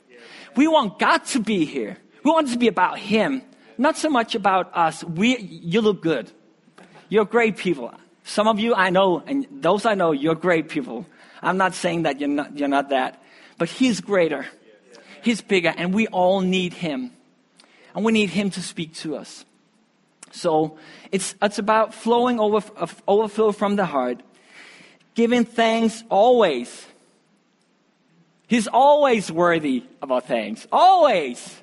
We 0.56 0.68
want 0.68 0.98
God 0.98 1.20
to 1.26 1.40
be 1.40 1.66
here. 1.66 1.98
We 2.24 2.32
want 2.32 2.50
it 2.50 2.54
to 2.54 2.58
be 2.58 2.68
about 2.68 2.98
Him, 2.98 3.44
not 3.78 3.98
so 3.98 4.10
much 4.10 4.36
about 4.36 4.76
us. 4.76 5.04
We, 5.04 5.38
you 5.38 5.82
look 5.82 6.02
good. 6.02 6.32
You're 7.10 7.26
great 7.26 7.58
people. 7.58 7.94
Some 8.24 8.48
of 8.48 8.60
you 8.60 8.76
I 8.76 8.90
know, 8.90 9.24
and 9.26 9.48
those 9.52 9.86
I 9.86 9.94
know, 9.94 10.12
you're 10.12 10.36
great 10.36 10.70
people. 10.70 11.06
I'm 11.42 11.58
not 11.58 11.74
saying 11.74 12.04
that 12.04 12.20
you're 12.20 12.30
not, 12.30 12.58
you're 12.58 12.68
not 12.68 12.90
that. 12.90 13.22
But 13.58 13.70
He's 13.70 14.02
greater. 14.02 14.46
He's 15.22 15.42
bigger, 15.42 15.74
and 15.76 15.94
we 15.94 16.08
all 16.08 16.42
need 16.42 16.74
Him. 16.74 17.12
And 17.96 18.04
we 18.06 18.12
need 18.12 18.30
Him 18.30 18.50
to 18.52 18.62
speak 18.62 18.94
to 18.96 19.16
us. 19.16 19.46
So 20.32 20.78
it's, 21.12 21.36
it's 21.42 21.58
about 21.58 21.94
flowing 21.94 22.40
over, 22.40 22.62
overflow 23.08 23.52
from 23.52 23.76
the 23.76 23.86
heart, 23.86 24.22
giving 25.16 25.46
thanks 25.46 26.04
always 26.10 26.86
He's 28.48 28.68
always 28.68 29.30
worthy 29.30 29.84
of 30.02 30.12
our 30.12 30.22
thanks. 30.22 30.68
Always. 30.72 31.62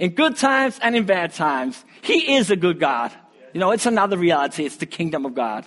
In 0.00 0.12
good 0.12 0.36
times 0.36 0.78
and 0.82 0.96
in 0.96 1.04
bad 1.04 1.34
times. 1.34 1.84
He 2.00 2.34
is 2.34 2.50
a 2.50 2.56
good 2.56 2.80
God. 2.80 3.12
You 3.52 3.60
know, 3.60 3.70
it's 3.70 3.84
another 3.84 4.16
reality. 4.16 4.64
It's 4.64 4.78
the 4.78 4.86
kingdom 4.86 5.26
of 5.26 5.34
God. 5.34 5.66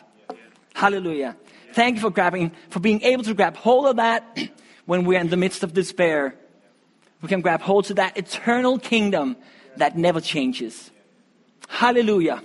Hallelujah. 0.74 1.38
Thank 1.74 1.98
you 1.98 2.02
for 2.02 2.10
grabbing, 2.10 2.52
for 2.70 2.80
being 2.80 3.04
able 3.04 3.24
to 3.26 3.36
grab 3.36 3.56
hold 3.56 3.86
of 3.86 3.98
that 3.98 4.38
when 4.86 5.06
we're 5.06 5.20
in 5.20 5.30
the 5.30 5.38
midst 5.38 5.62
of 5.62 5.74
despair. 5.74 6.36
We 7.22 7.30
can 7.30 7.42
grab 7.42 7.62
hold 7.62 7.86
to 7.86 7.94
that 7.94 8.18
eternal 8.18 8.80
kingdom 8.80 9.38
that 9.78 9.96
never 9.96 10.20
changes. 10.20 10.90
Hallelujah. 11.68 12.42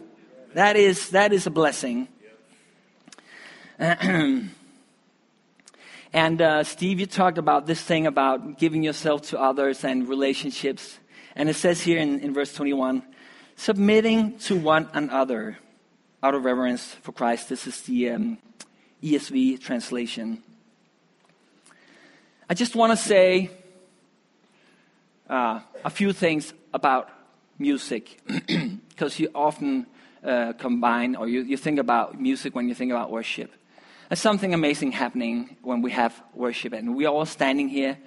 That 0.53 0.77
is, 0.77 1.09
that 1.11 1.33
is 1.33 1.47
a 1.47 1.51
blessing. 1.51 2.09
And 6.13 6.41
uh, 6.41 6.65
Steve, 6.65 7.01
you 7.01 7.07
talked 7.07 7.37
about 7.37 7.67
this 7.67 7.83
thing 7.83 8.07
about 8.07 8.59
giving 8.59 8.83
yourself 8.83 9.29
to 9.29 9.39
others 9.39 9.85
and 9.85 10.09
relationships. 10.09 10.99
And 11.39 11.49
it 11.49 11.55
says 11.55 11.81
here 11.81 11.99
in, 11.99 12.19
in 12.19 12.35
verse 12.35 12.53
21 12.53 13.03
submitting 13.55 14.39
to 14.39 14.57
one 14.57 14.89
another 14.93 15.59
out 16.23 16.35
of 16.35 16.45
reverence 16.45 16.95
for 17.03 17.13
Christ. 17.13 17.49
This 17.49 17.67
is 17.67 17.81
the 17.83 18.11
um, 18.11 18.39
ESV 19.03 19.61
translation. 19.61 20.43
I 22.51 22.55
just 22.55 22.75
want 22.75 22.93
to 22.93 22.97
say 22.97 23.51
uh, 25.31 25.61
a 25.85 25.91
few 25.91 26.13
things 26.13 26.53
about 26.75 27.09
music 27.59 28.21
because 28.89 29.19
you 29.19 29.31
often 29.35 29.87
uh, 30.25 30.53
combine 30.55 31.15
or 31.15 31.29
you, 31.29 31.43
you 31.43 31.57
think 31.57 31.79
about 31.79 32.21
music 32.21 32.55
when 32.55 32.69
you 32.69 32.75
think 32.75 32.91
about 32.91 33.11
worship. 33.11 33.53
There's 34.09 34.21
something 34.21 34.55
amazing 34.55 34.93
happening 34.93 35.57
when 35.63 35.83
we 35.83 35.93
have 35.93 36.21
worship, 36.35 36.73
and 36.73 36.97
we're 36.97 37.09
all 37.09 37.27
standing 37.27 37.69
here. 37.69 37.99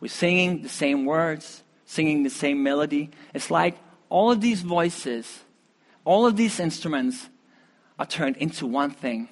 We're 0.00 0.08
singing 0.08 0.62
the 0.62 0.68
same 0.68 1.06
words, 1.06 1.62
singing 1.86 2.22
the 2.22 2.30
same 2.30 2.62
melody. 2.62 3.10
It's 3.32 3.50
like 3.50 3.76
all 4.08 4.30
of 4.30 4.40
these 4.40 4.62
voices, 4.62 5.42
all 6.04 6.26
of 6.26 6.36
these 6.36 6.60
instruments 6.60 7.28
are 7.98 8.06
turned 8.06 8.36
into 8.36 8.66
one 8.66 8.90
thing. 8.90 9.28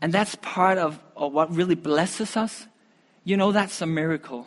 And 0.00 0.12
that's 0.12 0.34
part 0.36 0.78
of, 0.78 0.98
of 1.16 1.32
what 1.32 1.54
really 1.54 1.74
blesses 1.74 2.36
us. 2.36 2.66
You 3.24 3.36
know, 3.36 3.52
that's 3.52 3.80
a 3.80 3.86
miracle. 3.86 4.46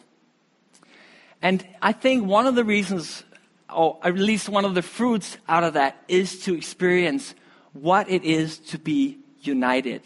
And 1.42 1.66
I 1.82 1.92
think 1.92 2.26
one 2.26 2.46
of 2.46 2.56
the 2.56 2.64
reasons, 2.64 3.24
or 3.74 3.98
at 4.04 4.16
least 4.16 4.50
one 4.50 4.66
of 4.66 4.76
the 4.76 4.82
fruits 4.82 5.38
out 5.48 5.64
of 5.64 5.74
that, 5.74 6.04
is 6.08 6.44
to 6.44 6.56
experience 6.56 7.34
what 7.74 8.10
it 8.10 8.24
is 8.24 8.60
to 8.60 8.78
be 8.78 9.18
united 9.42 10.02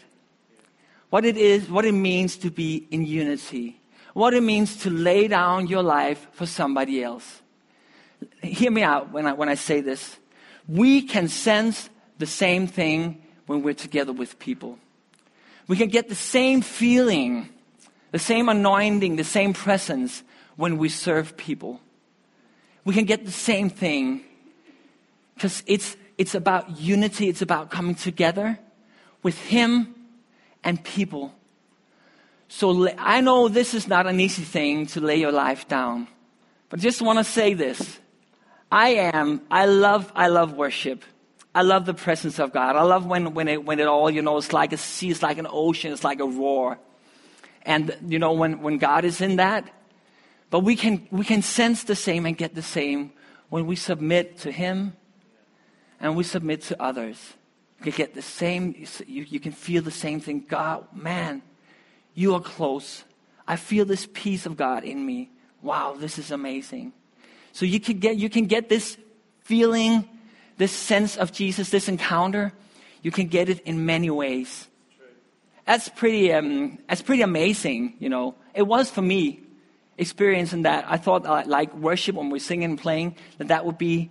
what 1.14 1.24
it 1.24 1.36
is, 1.36 1.70
what 1.70 1.84
it 1.84 1.92
means 1.92 2.36
to 2.38 2.50
be 2.50 2.88
in 2.90 3.06
unity, 3.06 3.80
what 4.14 4.32
it 4.32 4.42
means 4.42 4.76
to 4.78 4.90
lay 4.90 5.28
down 5.28 5.66
your 5.66 5.82
life 5.82 6.26
for 6.32 6.46
somebody 6.46 7.02
else. 7.02 7.42
Hear 8.42 8.70
me 8.70 8.82
out 8.82 9.12
when 9.12 9.26
I, 9.26 9.32
when 9.34 9.48
I 9.48 9.54
say 9.54 9.80
this. 9.80 10.16
We 10.66 11.02
can 11.02 11.28
sense 11.28 11.90
the 12.18 12.26
same 12.26 12.66
thing 12.66 13.22
when 13.46 13.62
we're 13.62 13.74
together 13.74 14.12
with 14.12 14.38
people. 14.38 14.78
We 15.66 15.76
can 15.76 15.88
get 15.88 16.08
the 16.08 16.14
same 16.14 16.62
feeling, 16.62 17.48
the 18.12 18.18
same 18.18 18.48
anointing, 18.48 19.16
the 19.16 19.24
same 19.24 19.52
presence 19.52 20.22
when 20.56 20.78
we 20.78 20.88
serve 20.88 21.36
people. 21.36 21.80
We 22.84 22.94
can 22.94 23.04
get 23.04 23.24
the 23.24 23.32
same 23.32 23.68
thing 23.68 24.22
because 25.34 25.62
it's, 25.66 25.96
it's 26.16 26.34
about 26.34 26.78
unity, 26.78 27.28
it's 27.28 27.42
about 27.42 27.70
coming 27.70 27.94
together 27.94 28.58
with 29.22 29.38
Him 29.38 29.94
and 30.62 30.82
people. 30.84 31.34
So 32.48 32.88
I 32.98 33.20
know 33.20 33.48
this 33.48 33.74
is 33.74 33.88
not 33.88 34.06
an 34.06 34.20
easy 34.20 34.42
thing 34.42 34.86
to 34.88 35.00
lay 35.00 35.16
your 35.16 35.32
life 35.32 35.66
down, 35.66 36.08
but 36.68 36.80
I 36.80 36.82
just 36.82 37.02
want 37.02 37.18
to 37.18 37.24
say 37.24 37.54
this. 37.54 37.98
I 38.70 38.88
am, 38.90 39.42
I 39.50 39.66
love, 39.66 40.10
I 40.14 40.28
love 40.28 40.52
worship. 40.52 41.04
I 41.54 41.62
love 41.62 41.86
the 41.86 41.94
presence 41.94 42.40
of 42.40 42.52
God. 42.52 42.74
I 42.74 42.82
love 42.82 43.06
when, 43.06 43.32
when, 43.34 43.46
it, 43.46 43.64
when 43.64 43.78
it 43.78 43.86
all, 43.86 44.10
you 44.10 44.22
know, 44.22 44.36
it's 44.36 44.52
like 44.52 44.72
a 44.72 44.76
sea, 44.76 45.10
it's 45.10 45.22
like 45.22 45.38
an 45.38 45.46
ocean, 45.48 45.92
it's 45.92 46.02
like 46.02 46.18
a 46.18 46.26
roar. 46.26 46.78
And, 47.62 47.96
you 48.06 48.18
know, 48.18 48.32
when, 48.32 48.60
when 48.60 48.78
God 48.78 49.04
is 49.04 49.20
in 49.20 49.36
that, 49.36 49.70
but 50.50 50.60
we 50.60 50.74
can, 50.74 51.06
we 51.10 51.24
can 51.24 51.42
sense 51.42 51.84
the 51.84 51.94
same 51.94 52.26
and 52.26 52.36
get 52.36 52.54
the 52.54 52.62
same 52.62 53.12
when 53.48 53.66
we 53.66 53.76
submit 53.76 54.38
to 54.38 54.50
Him 54.50 54.94
and 56.00 56.16
we 56.16 56.24
submit 56.24 56.62
to 56.62 56.82
others. 56.82 57.34
You 57.84 57.92
get 57.92 58.14
the 58.14 58.22
same, 58.22 58.74
you, 59.06 59.22
you 59.22 59.40
can 59.40 59.52
feel 59.52 59.82
the 59.82 59.90
same 59.90 60.20
thing. 60.20 60.44
God, 60.48 60.86
man, 60.92 61.42
you 62.14 62.34
are 62.34 62.40
close. 62.40 63.04
I 63.46 63.56
feel 63.56 63.84
this 63.84 64.08
peace 64.12 64.46
of 64.46 64.56
God 64.56 64.84
in 64.84 65.04
me. 65.04 65.30
Wow, 65.62 65.96
this 65.98 66.18
is 66.18 66.30
amazing. 66.30 66.92
So 67.52 67.66
you 67.66 67.80
can 67.80 67.98
get, 67.98 68.16
you 68.16 68.30
can 68.30 68.46
get 68.46 68.68
this 68.68 68.96
feeling, 69.40 70.08
this 70.56 70.72
sense 70.72 71.16
of 71.16 71.32
Jesus, 71.32 71.70
this 71.70 71.88
encounter. 71.88 72.52
You 73.02 73.10
can 73.10 73.26
get 73.26 73.48
it 73.48 73.60
in 73.60 73.84
many 73.84 74.10
ways. 74.10 74.68
That's 75.66 75.88
pretty, 75.88 76.32
um, 76.32 76.78
that's 76.88 77.02
pretty 77.02 77.22
amazing, 77.22 77.96
you 77.98 78.08
know. 78.08 78.34
It 78.54 78.62
was 78.62 78.90
for 78.90 79.02
me 79.02 79.40
experiencing 79.96 80.62
that. 80.62 80.84
I 80.88 80.96
thought 80.96 81.26
uh, 81.26 81.42
like 81.46 81.74
worship 81.74 82.16
when 82.16 82.30
we're 82.30 82.38
singing 82.38 82.70
and 82.70 82.78
playing, 82.78 83.16
that 83.38 83.48
that 83.48 83.64
would 83.64 83.78
be, 83.78 84.10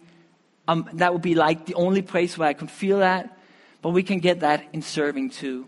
um, 0.67 0.89
that 0.93 1.13
would 1.13 1.21
be 1.21 1.35
like 1.35 1.65
the 1.65 1.75
only 1.75 2.01
place 2.01 2.37
where 2.37 2.47
I 2.47 2.53
could 2.53 2.71
feel 2.71 2.99
that. 2.99 3.37
But 3.81 3.89
we 3.89 4.03
can 4.03 4.19
get 4.19 4.39
that 4.39 4.65
in 4.73 4.81
serving 4.81 5.31
too. 5.31 5.67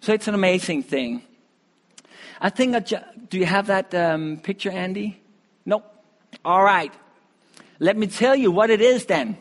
So 0.00 0.12
it's 0.12 0.28
an 0.28 0.34
amazing 0.34 0.82
thing. 0.82 1.22
I 2.40 2.50
think, 2.50 2.72
that, 2.72 3.28
do 3.28 3.38
you 3.38 3.46
have 3.46 3.66
that 3.66 3.94
um, 3.94 4.38
picture, 4.38 4.70
Andy? 4.70 5.20
Nope. 5.66 5.84
All 6.44 6.62
right. 6.62 6.92
Let 7.80 7.96
me 7.96 8.06
tell 8.06 8.36
you 8.36 8.50
what 8.50 8.70
it 8.70 8.80
is 8.80 9.06
then. 9.06 9.36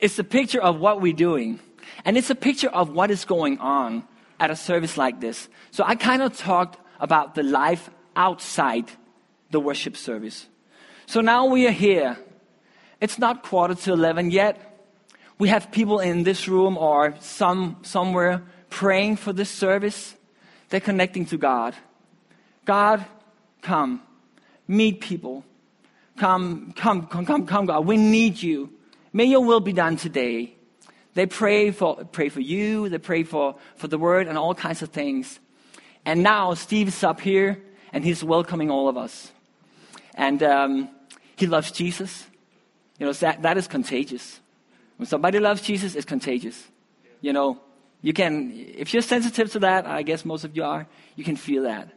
it's 0.00 0.18
a 0.18 0.24
picture 0.24 0.60
of 0.60 0.78
what 0.78 1.00
we're 1.00 1.12
doing. 1.12 1.60
And 2.04 2.16
it's 2.16 2.30
a 2.30 2.34
picture 2.34 2.68
of 2.68 2.90
what 2.90 3.10
is 3.10 3.24
going 3.24 3.58
on 3.58 4.04
at 4.38 4.50
a 4.50 4.56
service 4.56 4.96
like 4.96 5.20
this. 5.20 5.48
So 5.70 5.84
I 5.86 5.94
kind 5.94 6.22
of 6.22 6.36
talked 6.36 6.78
about 7.00 7.34
the 7.34 7.42
life 7.42 7.90
outside 8.16 8.90
the 9.50 9.60
worship 9.60 9.96
service. 9.96 10.46
So 11.06 11.20
now 11.20 11.46
we 11.46 11.66
are 11.66 11.72
here. 11.72 12.18
It's 13.00 13.18
not 13.18 13.42
quarter 13.42 13.74
to 13.74 13.92
11 13.92 14.30
yet. 14.30 14.64
We 15.38 15.48
have 15.48 15.70
people 15.70 16.00
in 16.00 16.24
this 16.24 16.48
room 16.48 16.76
or 16.76 17.14
some 17.20 17.78
somewhere 17.82 18.42
praying 18.70 19.16
for 19.16 19.32
this 19.32 19.50
service. 19.50 20.14
They're 20.68 20.80
connecting 20.80 21.26
to 21.26 21.36
God. 21.36 21.74
God, 22.64 23.04
come. 23.62 24.02
Meet 24.66 25.00
people. 25.00 25.44
Come, 26.18 26.72
come, 26.76 27.06
come, 27.06 27.24
come, 27.24 27.46
come, 27.46 27.66
God. 27.66 27.86
We 27.86 27.96
need 27.96 28.42
you. 28.42 28.70
May 29.12 29.24
your 29.24 29.44
will 29.44 29.60
be 29.60 29.72
done 29.72 29.96
today. 29.96 30.54
They 31.14 31.26
pray 31.26 31.70
for, 31.70 32.04
pray 32.04 32.28
for 32.28 32.40
you. 32.40 32.88
They 32.88 32.98
pray 32.98 33.22
for, 33.22 33.56
for 33.76 33.88
the 33.88 33.98
word 33.98 34.26
and 34.28 34.36
all 34.36 34.54
kinds 34.54 34.82
of 34.82 34.90
things. 34.90 35.40
And 36.04 36.22
now 36.22 36.54
Steve's 36.54 37.02
up 37.02 37.20
here 37.20 37.62
and 37.92 38.04
he's 38.04 38.22
welcoming 38.22 38.70
all 38.70 38.88
of 38.88 38.96
us. 38.96 39.32
And 40.14 40.42
um, 40.42 40.90
he 41.36 41.46
loves 41.46 41.70
Jesus. 41.70 42.26
You 42.98 43.06
know, 43.06 43.12
that, 43.12 43.42
that 43.42 43.56
is 43.56 43.68
contagious. 43.68 44.40
When 44.96 45.06
somebody 45.06 45.38
loves 45.38 45.62
Jesus, 45.62 45.94
it's 45.94 46.04
contagious. 46.04 46.66
You 47.20 47.32
know, 47.32 47.60
you 48.00 48.12
can, 48.12 48.52
if 48.54 48.92
you're 48.92 49.02
sensitive 49.02 49.52
to 49.52 49.58
that, 49.60 49.86
I 49.86 50.02
guess 50.02 50.24
most 50.24 50.44
of 50.44 50.56
you 50.56 50.64
are, 50.64 50.86
you 51.16 51.24
can 51.24 51.36
feel 51.36 51.64
that. 51.64 51.88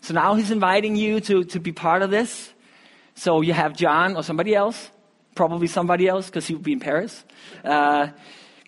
So 0.00 0.14
now 0.14 0.34
he's 0.34 0.50
inviting 0.50 0.96
you 0.96 1.20
to, 1.20 1.44
to 1.44 1.60
be 1.60 1.72
part 1.72 2.02
of 2.02 2.10
this. 2.10 2.52
So 3.14 3.40
you 3.40 3.52
have 3.52 3.76
John 3.76 4.16
or 4.16 4.22
somebody 4.22 4.54
else, 4.54 4.90
probably 5.34 5.66
somebody 5.66 6.08
else 6.08 6.26
because 6.26 6.46
he 6.46 6.54
will 6.54 6.62
be 6.62 6.72
in 6.72 6.80
Paris, 6.80 7.24
uh, 7.64 8.08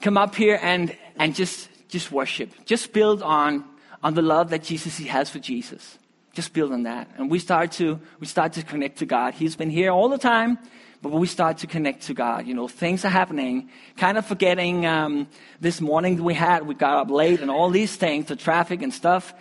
come 0.01 0.17
up 0.17 0.35
here 0.35 0.59
and, 0.63 0.97
and 1.17 1.35
just, 1.35 1.69
just 1.89 2.11
worship. 2.13 2.51
Just 2.65 2.93
build 2.93 3.23
on, 3.23 3.65
on 4.03 4.15
the 4.15 4.23
love 4.23 4.51
that 4.51 4.63
Jesus 4.63 4.99
has 4.99 5.31
for 5.31 5.39
Jesus. 5.39 5.99
Just 6.33 6.53
build 6.53 6.73
on 6.73 6.85
that. 6.85 7.11
And 7.17 7.31
we 7.31 7.39
start 7.41 7.73
to, 7.73 8.01
we 8.21 8.27
start 8.27 8.53
to 8.55 8.63
connect 8.63 8.99
to 8.99 9.07
God. 9.07 9.35
He's 9.35 9.57
been 9.57 9.71
here 9.71 9.91
all 9.91 10.09
the 10.09 10.19
time. 10.19 10.59
But 11.03 11.13
when 11.13 11.21
we 11.21 11.27
start 11.27 11.59
to 11.59 11.67
connect 11.67 12.03
to 12.03 12.15
God, 12.15 12.47
you 12.47 12.55
know, 12.55 12.69
things 12.69 13.05
are 13.05 13.11
happening. 13.11 13.71
Kind 13.97 14.19
of 14.19 14.27
forgetting 14.27 14.85
um, 14.85 15.29
this 15.61 15.81
morning 15.81 16.23
we 16.23 16.35
had, 16.35 16.67
we 16.67 16.75
got 16.75 16.99
up 16.99 17.11
late 17.11 17.41
and 17.41 17.51
all 17.51 17.71
these 17.71 17.97
things, 17.97 18.27
the 18.27 18.37
traffic 18.37 18.83
and 18.83 18.93
stuff. 18.93 19.33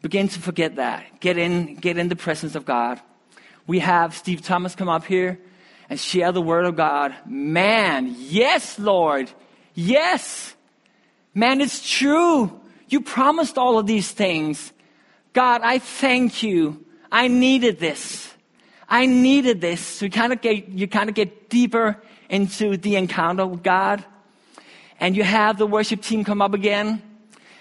Begin 0.00 0.28
to 0.28 0.38
forget 0.38 0.76
that. 0.76 1.20
Get 1.20 1.36
in, 1.36 1.74
get 1.74 1.98
in 1.98 2.08
the 2.08 2.14
presence 2.14 2.54
of 2.54 2.64
God. 2.64 3.00
We 3.66 3.80
have 3.80 4.14
Steve 4.14 4.42
Thomas 4.42 4.76
come 4.76 4.88
up 4.88 5.04
here 5.04 5.40
and 5.90 5.98
share 5.98 6.30
the 6.30 6.40
word 6.40 6.66
of 6.66 6.76
God. 6.76 7.14
Man, 7.26 8.14
yes, 8.16 8.78
Lord. 8.78 9.30
Yes. 9.74 10.54
Man, 11.34 11.60
it's 11.60 11.88
true. 11.88 12.60
You 12.88 13.00
promised 13.00 13.58
all 13.58 13.78
of 13.78 13.86
these 13.86 14.10
things. 14.10 14.72
God, 15.32 15.62
I 15.62 15.78
thank 15.78 16.42
you. 16.42 16.84
I 17.10 17.28
needed 17.28 17.80
this. 17.80 18.27
I 18.88 19.06
needed 19.06 19.60
this. 19.60 19.98
to 19.98 20.08
kind 20.08 20.32
of 20.32 20.40
get, 20.40 20.68
you 20.68 20.88
kind 20.88 21.08
of 21.08 21.14
get 21.14 21.50
deeper 21.50 22.00
into 22.28 22.76
the 22.76 22.96
encounter 22.96 23.46
with 23.46 23.62
God. 23.62 24.04
And 25.00 25.16
you 25.16 25.22
have 25.22 25.58
the 25.58 25.66
worship 25.66 26.02
team 26.02 26.24
come 26.24 26.42
up 26.42 26.54
again. 26.54 27.02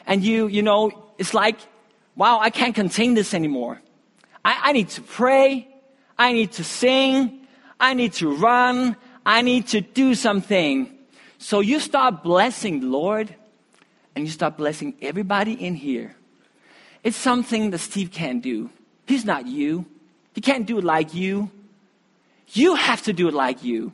And 0.05 0.23
you, 0.23 0.47
you 0.47 0.63
know, 0.63 1.11
it's 1.17 1.33
like, 1.33 1.57
wow, 2.15 2.39
I 2.39 2.49
can't 2.49 2.73
contain 2.73 3.13
this 3.13 3.33
anymore. 3.33 3.81
I, 4.43 4.69
I 4.69 4.71
need 4.71 4.89
to 4.89 5.01
pray. 5.01 5.67
I 6.17 6.33
need 6.33 6.53
to 6.53 6.63
sing. 6.63 7.47
I 7.79 7.93
need 7.93 8.13
to 8.13 8.35
run. 8.35 8.95
I 9.25 9.41
need 9.41 9.67
to 9.67 9.81
do 9.81 10.15
something. 10.15 10.97
So 11.37 11.59
you 11.59 11.79
start 11.79 12.23
blessing 12.23 12.79
the 12.79 12.87
Lord 12.87 13.33
and 14.15 14.25
you 14.25 14.31
start 14.31 14.57
blessing 14.57 14.95
everybody 15.01 15.53
in 15.53 15.75
here. 15.75 16.15
It's 17.03 17.17
something 17.17 17.69
that 17.71 17.79
Steve 17.79 18.11
can't 18.11 18.41
do. 18.41 18.69
He's 19.05 19.25
not 19.25 19.45
you. 19.45 19.85
He 20.37 20.41
can't 20.41 20.67
do 20.67 20.77
it 20.77 20.83
like 20.83 21.15
you. 21.15 21.49
You 22.49 22.75
have 22.75 23.01
to 23.05 23.11
do 23.11 23.27
it 23.27 23.33
like 23.33 23.63
you. 23.63 23.91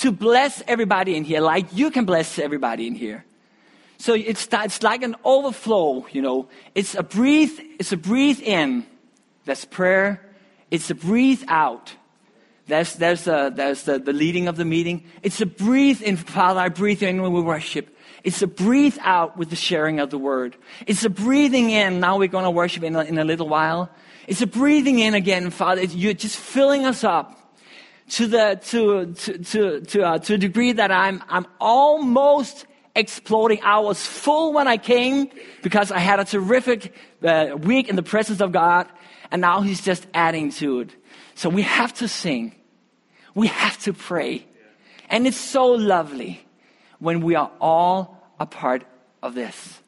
To 0.00 0.12
bless 0.12 0.62
everybody 0.66 1.16
in 1.16 1.24
here, 1.24 1.40
like 1.40 1.72
you 1.72 1.90
can 1.90 2.04
bless 2.04 2.38
everybody 2.38 2.86
in 2.86 2.94
here. 2.94 3.24
So 3.96 4.12
it's, 4.12 4.46
it's 4.52 4.82
like 4.82 5.02
an 5.02 5.16
overflow, 5.24 6.06
you 6.12 6.20
know. 6.20 6.48
It's 6.74 6.94
a 6.94 7.02
breathe, 7.02 7.58
it's 7.78 7.92
a 7.92 7.96
breathe 7.96 8.40
in. 8.42 8.84
That's 9.46 9.64
prayer. 9.64 10.20
It's 10.70 10.90
a 10.90 10.94
breathe 10.94 11.42
out. 11.48 11.94
There's, 12.66 12.94
there's, 12.94 13.26
a, 13.26 13.52
there's 13.54 13.82
the, 13.82 13.98
the 13.98 14.12
leading 14.12 14.48
of 14.48 14.56
the 14.56 14.64
meeting. 14.64 15.04
It's 15.22 15.40
a 15.40 15.46
breathe 15.46 16.00
in, 16.00 16.16
Father, 16.16 16.60
I 16.60 16.70
breathe 16.70 17.02
in 17.02 17.20
when 17.20 17.32
we 17.32 17.42
worship. 17.42 17.94
It's 18.22 18.40
a 18.40 18.46
breathe 18.46 18.96
out 19.02 19.36
with 19.36 19.50
the 19.50 19.56
sharing 19.56 20.00
of 20.00 20.08
the 20.08 20.16
word. 20.16 20.56
It's 20.86 21.04
a 21.04 21.10
breathing 21.10 21.70
in. 21.70 22.00
Now 22.00 22.18
we're 22.18 22.28
going 22.28 22.44
to 22.44 22.50
worship 22.50 22.82
in 22.82 22.96
a, 22.96 23.02
in 23.02 23.18
a 23.18 23.24
little 23.24 23.48
while. 23.48 23.90
It's 24.26 24.40
a 24.40 24.46
breathing 24.46 24.98
in 24.98 25.12
again, 25.12 25.50
Father. 25.50 25.84
You're 25.84 26.14
just 26.14 26.36
filling 26.36 26.86
us 26.86 27.04
up 27.04 27.38
to 28.10 28.26
the 28.26 28.60
to 28.64 29.12
to 29.12 29.38
to 29.38 29.80
to, 29.80 30.02
uh, 30.02 30.18
to 30.18 30.34
a 30.34 30.38
degree 30.38 30.72
that 30.72 30.90
I'm 30.90 31.22
I'm 31.28 31.46
almost 31.60 32.66
exploding. 32.96 33.60
I 33.62 33.80
was 33.80 34.04
full 34.04 34.52
when 34.54 34.68
I 34.68 34.78
came 34.78 35.28
because 35.62 35.90
I 35.90 35.98
had 35.98 36.20
a 36.20 36.24
terrific 36.24 36.94
uh, 37.22 37.56
week 37.58 37.88
in 37.88 37.96
the 37.96 38.02
presence 38.02 38.40
of 38.40 38.52
God, 38.52 38.88
and 39.30 39.42
now 39.42 39.60
He's 39.60 39.82
just 39.82 40.06
adding 40.14 40.50
to 40.52 40.80
it. 40.80 40.90
So 41.34 41.48
we 41.48 41.62
have 41.62 41.92
to 41.94 42.08
sing, 42.08 42.54
we 43.34 43.48
have 43.48 43.78
to 43.82 43.92
pray, 43.92 44.46
and 45.08 45.26
it's 45.26 45.36
so 45.36 45.72
lovely 45.72 46.44
when 46.98 47.20
we 47.20 47.34
are 47.34 47.50
all 47.60 48.22
a 48.38 48.46
part 48.46 48.84
of 49.22 49.34
this. 49.34 49.80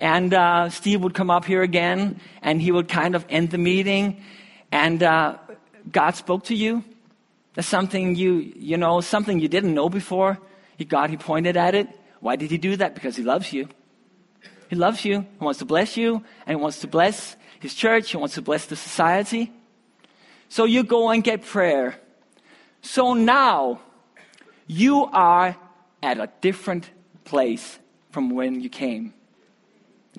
And 0.00 0.32
uh, 0.32 0.68
Steve 0.70 1.02
would 1.02 1.14
come 1.14 1.30
up 1.30 1.44
here 1.44 1.62
again 1.62 2.20
and 2.42 2.62
he 2.62 2.70
would 2.70 2.88
kind 2.88 3.16
of 3.16 3.24
end 3.28 3.50
the 3.50 3.58
meeting. 3.58 4.22
And 4.70 5.02
uh, 5.02 5.38
God 5.90 6.12
spoke 6.12 6.44
to 6.44 6.54
you. 6.54 6.84
That's 7.54 7.66
something 7.66 8.14
you, 8.14 8.52
you 8.54 8.76
know, 8.76 9.00
something 9.00 9.40
you 9.40 9.48
didn't 9.48 9.74
know 9.74 9.88
before. 9.88 10.38
He, 10.76 10.84
God, 10.84 11.10
He 11.10 11.16
pointed 11.16 11.56
at 11.56 11.74
it. 11.74 11.88
Why 12.20 12.36
did 12.36 12.52
He 12.52 12.58
do 12.58 12.76
that? 12.76 12.94
Because 12.94 13.16
He 13.16 13.24
loves 13.24 13.52
you. 13.52 13.68
He 14.70 14.76
loves 14.76 15.04
you. 15.04 15.22
He 15.22 15.44
wants 15.44 15.58
to 15.58 15.64
bless 15.64 15.96
you 15.96 16.22
and 16.46 16.56
He 16.58 16.62
wants 16.62 16.80
to 16.80 16.86
bless 16.86 17.36
his 17.60 17.74
church, 17.74 18.10
he 18.10 18.16
wants 18.16 18.34
to 18.34 18.42
bless 18.42 18.66
the 18.66 18.76
society. 18.76 19.52
So 20.48 20.64
you 20.64 20.82
go 20.82 21.10
and 21.10 21.22
get 21.22 21.44
prayer. 21.44 21.96
So 22.82 23.14
now 23.14 23.80
you 24.66 25.04
are 25.06 25.56
at 26.02 26.18
a 26.18 26.30
different 26.40 26.90
place 27.24 27.78
from 28.10 28.30
when 28.30 28.60
you 28.60 28.68
came. 28.68 29.14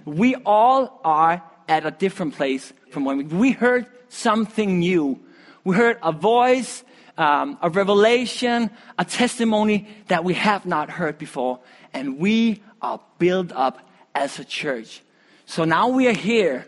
We 0.06 0.36
all 0.36 1.02
are 1.04 1.44
at 1.68 1.86
a 1.86 1.92
different 1.92 2.36
place 2.36 2.74
from 2.92 3.06
when 3.06 3.18
we, 3.18 3.24
we 3.24 3.52
heard 3.52 3.88
something 4.10 4.80
new. 4.80 5.20
We 5.64 5.76
heard 5.76 5.98
a 6.02 6.12
voice, 6.12 6.84
um, 7.18 7.58
a 7.62 7.70
revelation, 7.70 8.72
a 8.98 9.06
testimony 9.06 9.88
that 10.08 10.24
we 10.24 10.34
have 10.36 10.66
not 10.66 10.90
heard 10.90 11.18
before. 11.18 11.60
And 11.94 12.18
we 12.18 12.64
are 12.82 13.00
built 13.18 13.52
up 13.52 13.88
as 14.16 14.40
a 14.40 14.46
church. 14.46 15.02
So 15.46 15.66
now 15.66 15.90
we 15.90 16.08
are 16.08 16.14
here 16.14 16.68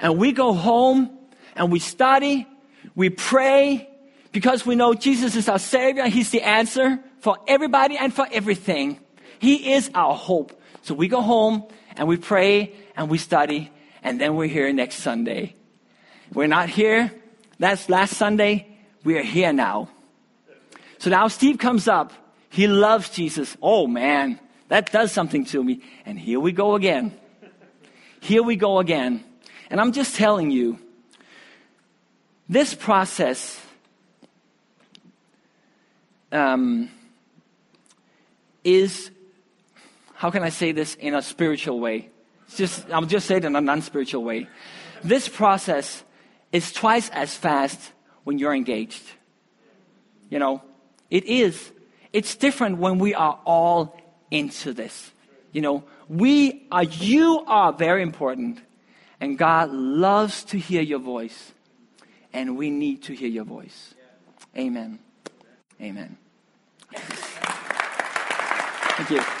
and 0.00 0.18
we 0.18 0.32
go 0.32 0.52
home 0.52 1.10
and 1.54 1.70
we 1.72 1.80
study, 1.80 2.46
we 2.94 3.10
pray 3.10 3.88
because 4.32 4.66
we 4.66 4.74
know 4.74 4.94
Jesus 4.94 5.36
is 5.36 5.48
our 5.48 5.58
Savior. 5.58 6.06
He's 6.06 6.30
the 6.30 6.42
answer 6.42 6.98
for 7.20 7.36
everybody 7.46 7.96
and 7.96 8.12
for 8.12 8.26
everything. 8.30 8.98
He 9.38 9.72
is 9.72 9.90
our 9.94 10.14
hope. 10.14 10.60
So 10.82 10.94
we 10.94 11.08
go 11.08 11.20
home 11.20 11.64
and 11.96 12.08
we 12.08 12.16
pray 12.16 12.74
and 12.96 13.08
we 13.08 13.18
study 13.18 13.70
and 14.02 14.20
then 14.20 14.36
we're 14.36 14.48
here 14.48 14.72
next 14.72 14.96
Sunday. 14.96 15.54
We're 16.32 16.46
not 16.46 16.68
here. 16.68 17.12
That's 17.58 17.88
last 17.88 18.14
Sunday. 18.14 18.66
We 19.04 19.18
are 19.18 19.22
here 19.22 19.52
now. 19.52 19.88
So 20.98 21.10
now 21.10 21.28
Steve 21.28 21.58
comes 21.58 21.88
up. 21.88 22.12
He 22.50 22.66
loves 22.66 23.10
Jesus. 23.10 23.56
Oh 23.62 23.86
man, 23.86 24.40
that 24.68 24.92
does 24.92 25.12
something 25.12 25.44
to 25.46 25.62
me. 25.62 25.82
And 26.04 26.18
here 26.18 26.40
we 26.40 26.52
go 26.52 26.74
again. 26.74 27.16
Here 28.20 28.42
we 28.42 28.56
go 28.56 28.78
again. 28.78 29.24
And 29.70 29.80
I'm 29.80 29.92
just 29.92 30.16
telling 30.16 30.50
you, 30.50 30.78
this 32.48 32.74
process 32.74 33.60
um, 36.32 36.90
is, 38.64 39.10
how 40.14 40.30
can 40.30 40.42
I 40.42 40.48
say 40.48 40.72
this 40.72 40.94
in 40.94 41.14
a 41.14 41.22
spiritual 41.22 41.80
way? 41.80 42.10
It's 42.46 42.56
just, 42.56 42.90
I'll 42.90 43.02
just 43.02 43.26
say 43.26 43.36
it 43.36 43.44
in 43.44 43.54
a 43.54 43.60
non 43.60 43.82
spiritual 43.82 44.24
way. 44.24 44.48
This 45.04 45.28
process 45.28 46.02
is 46.50 46.72
twice 46.72 47.10
as 47.10 47.34
fast 47.34 47.92
when 48.24 48.38
you're 48.38 48.54
engaged. 48.54 49.02
You 50.30 50.38
know, 50.38 50.62
it 51.10 51.24
is. 51.24 51.72
It's 52.12 52.34
different 52.36 52.78
when 52.78 52.98
we 52.98 53.14
are 53.14 53.38
all 53.44 53.98
into 54.30 54.72
this. 54.72 55.12
You 55.52 55.60
know, 55.60 55.84
we 56.08 56.66
are, 56.70 56.84
you 56.84 57.44
are 57.46 57.72
very 57.72 58.02
important. 58.02 58.60
And 59.20 59.36
God 59.36 59.70
loves 59.70 60.44
to 60.44 60.58
hear 60.58 60.80
your 60.80 61.00
voice. 61.00 61.52
And 62.32 62.56
we 62.56 62.70
need 62.70 63.02
to 63.04 63.14
hear 63.14 63.28
your 63.28 63.44
voice. 63.44 63.94
Amen. 64.56 64.98
Amen. 65.80 66.16
Thank 68.96 69.10
you. 69.10 69.37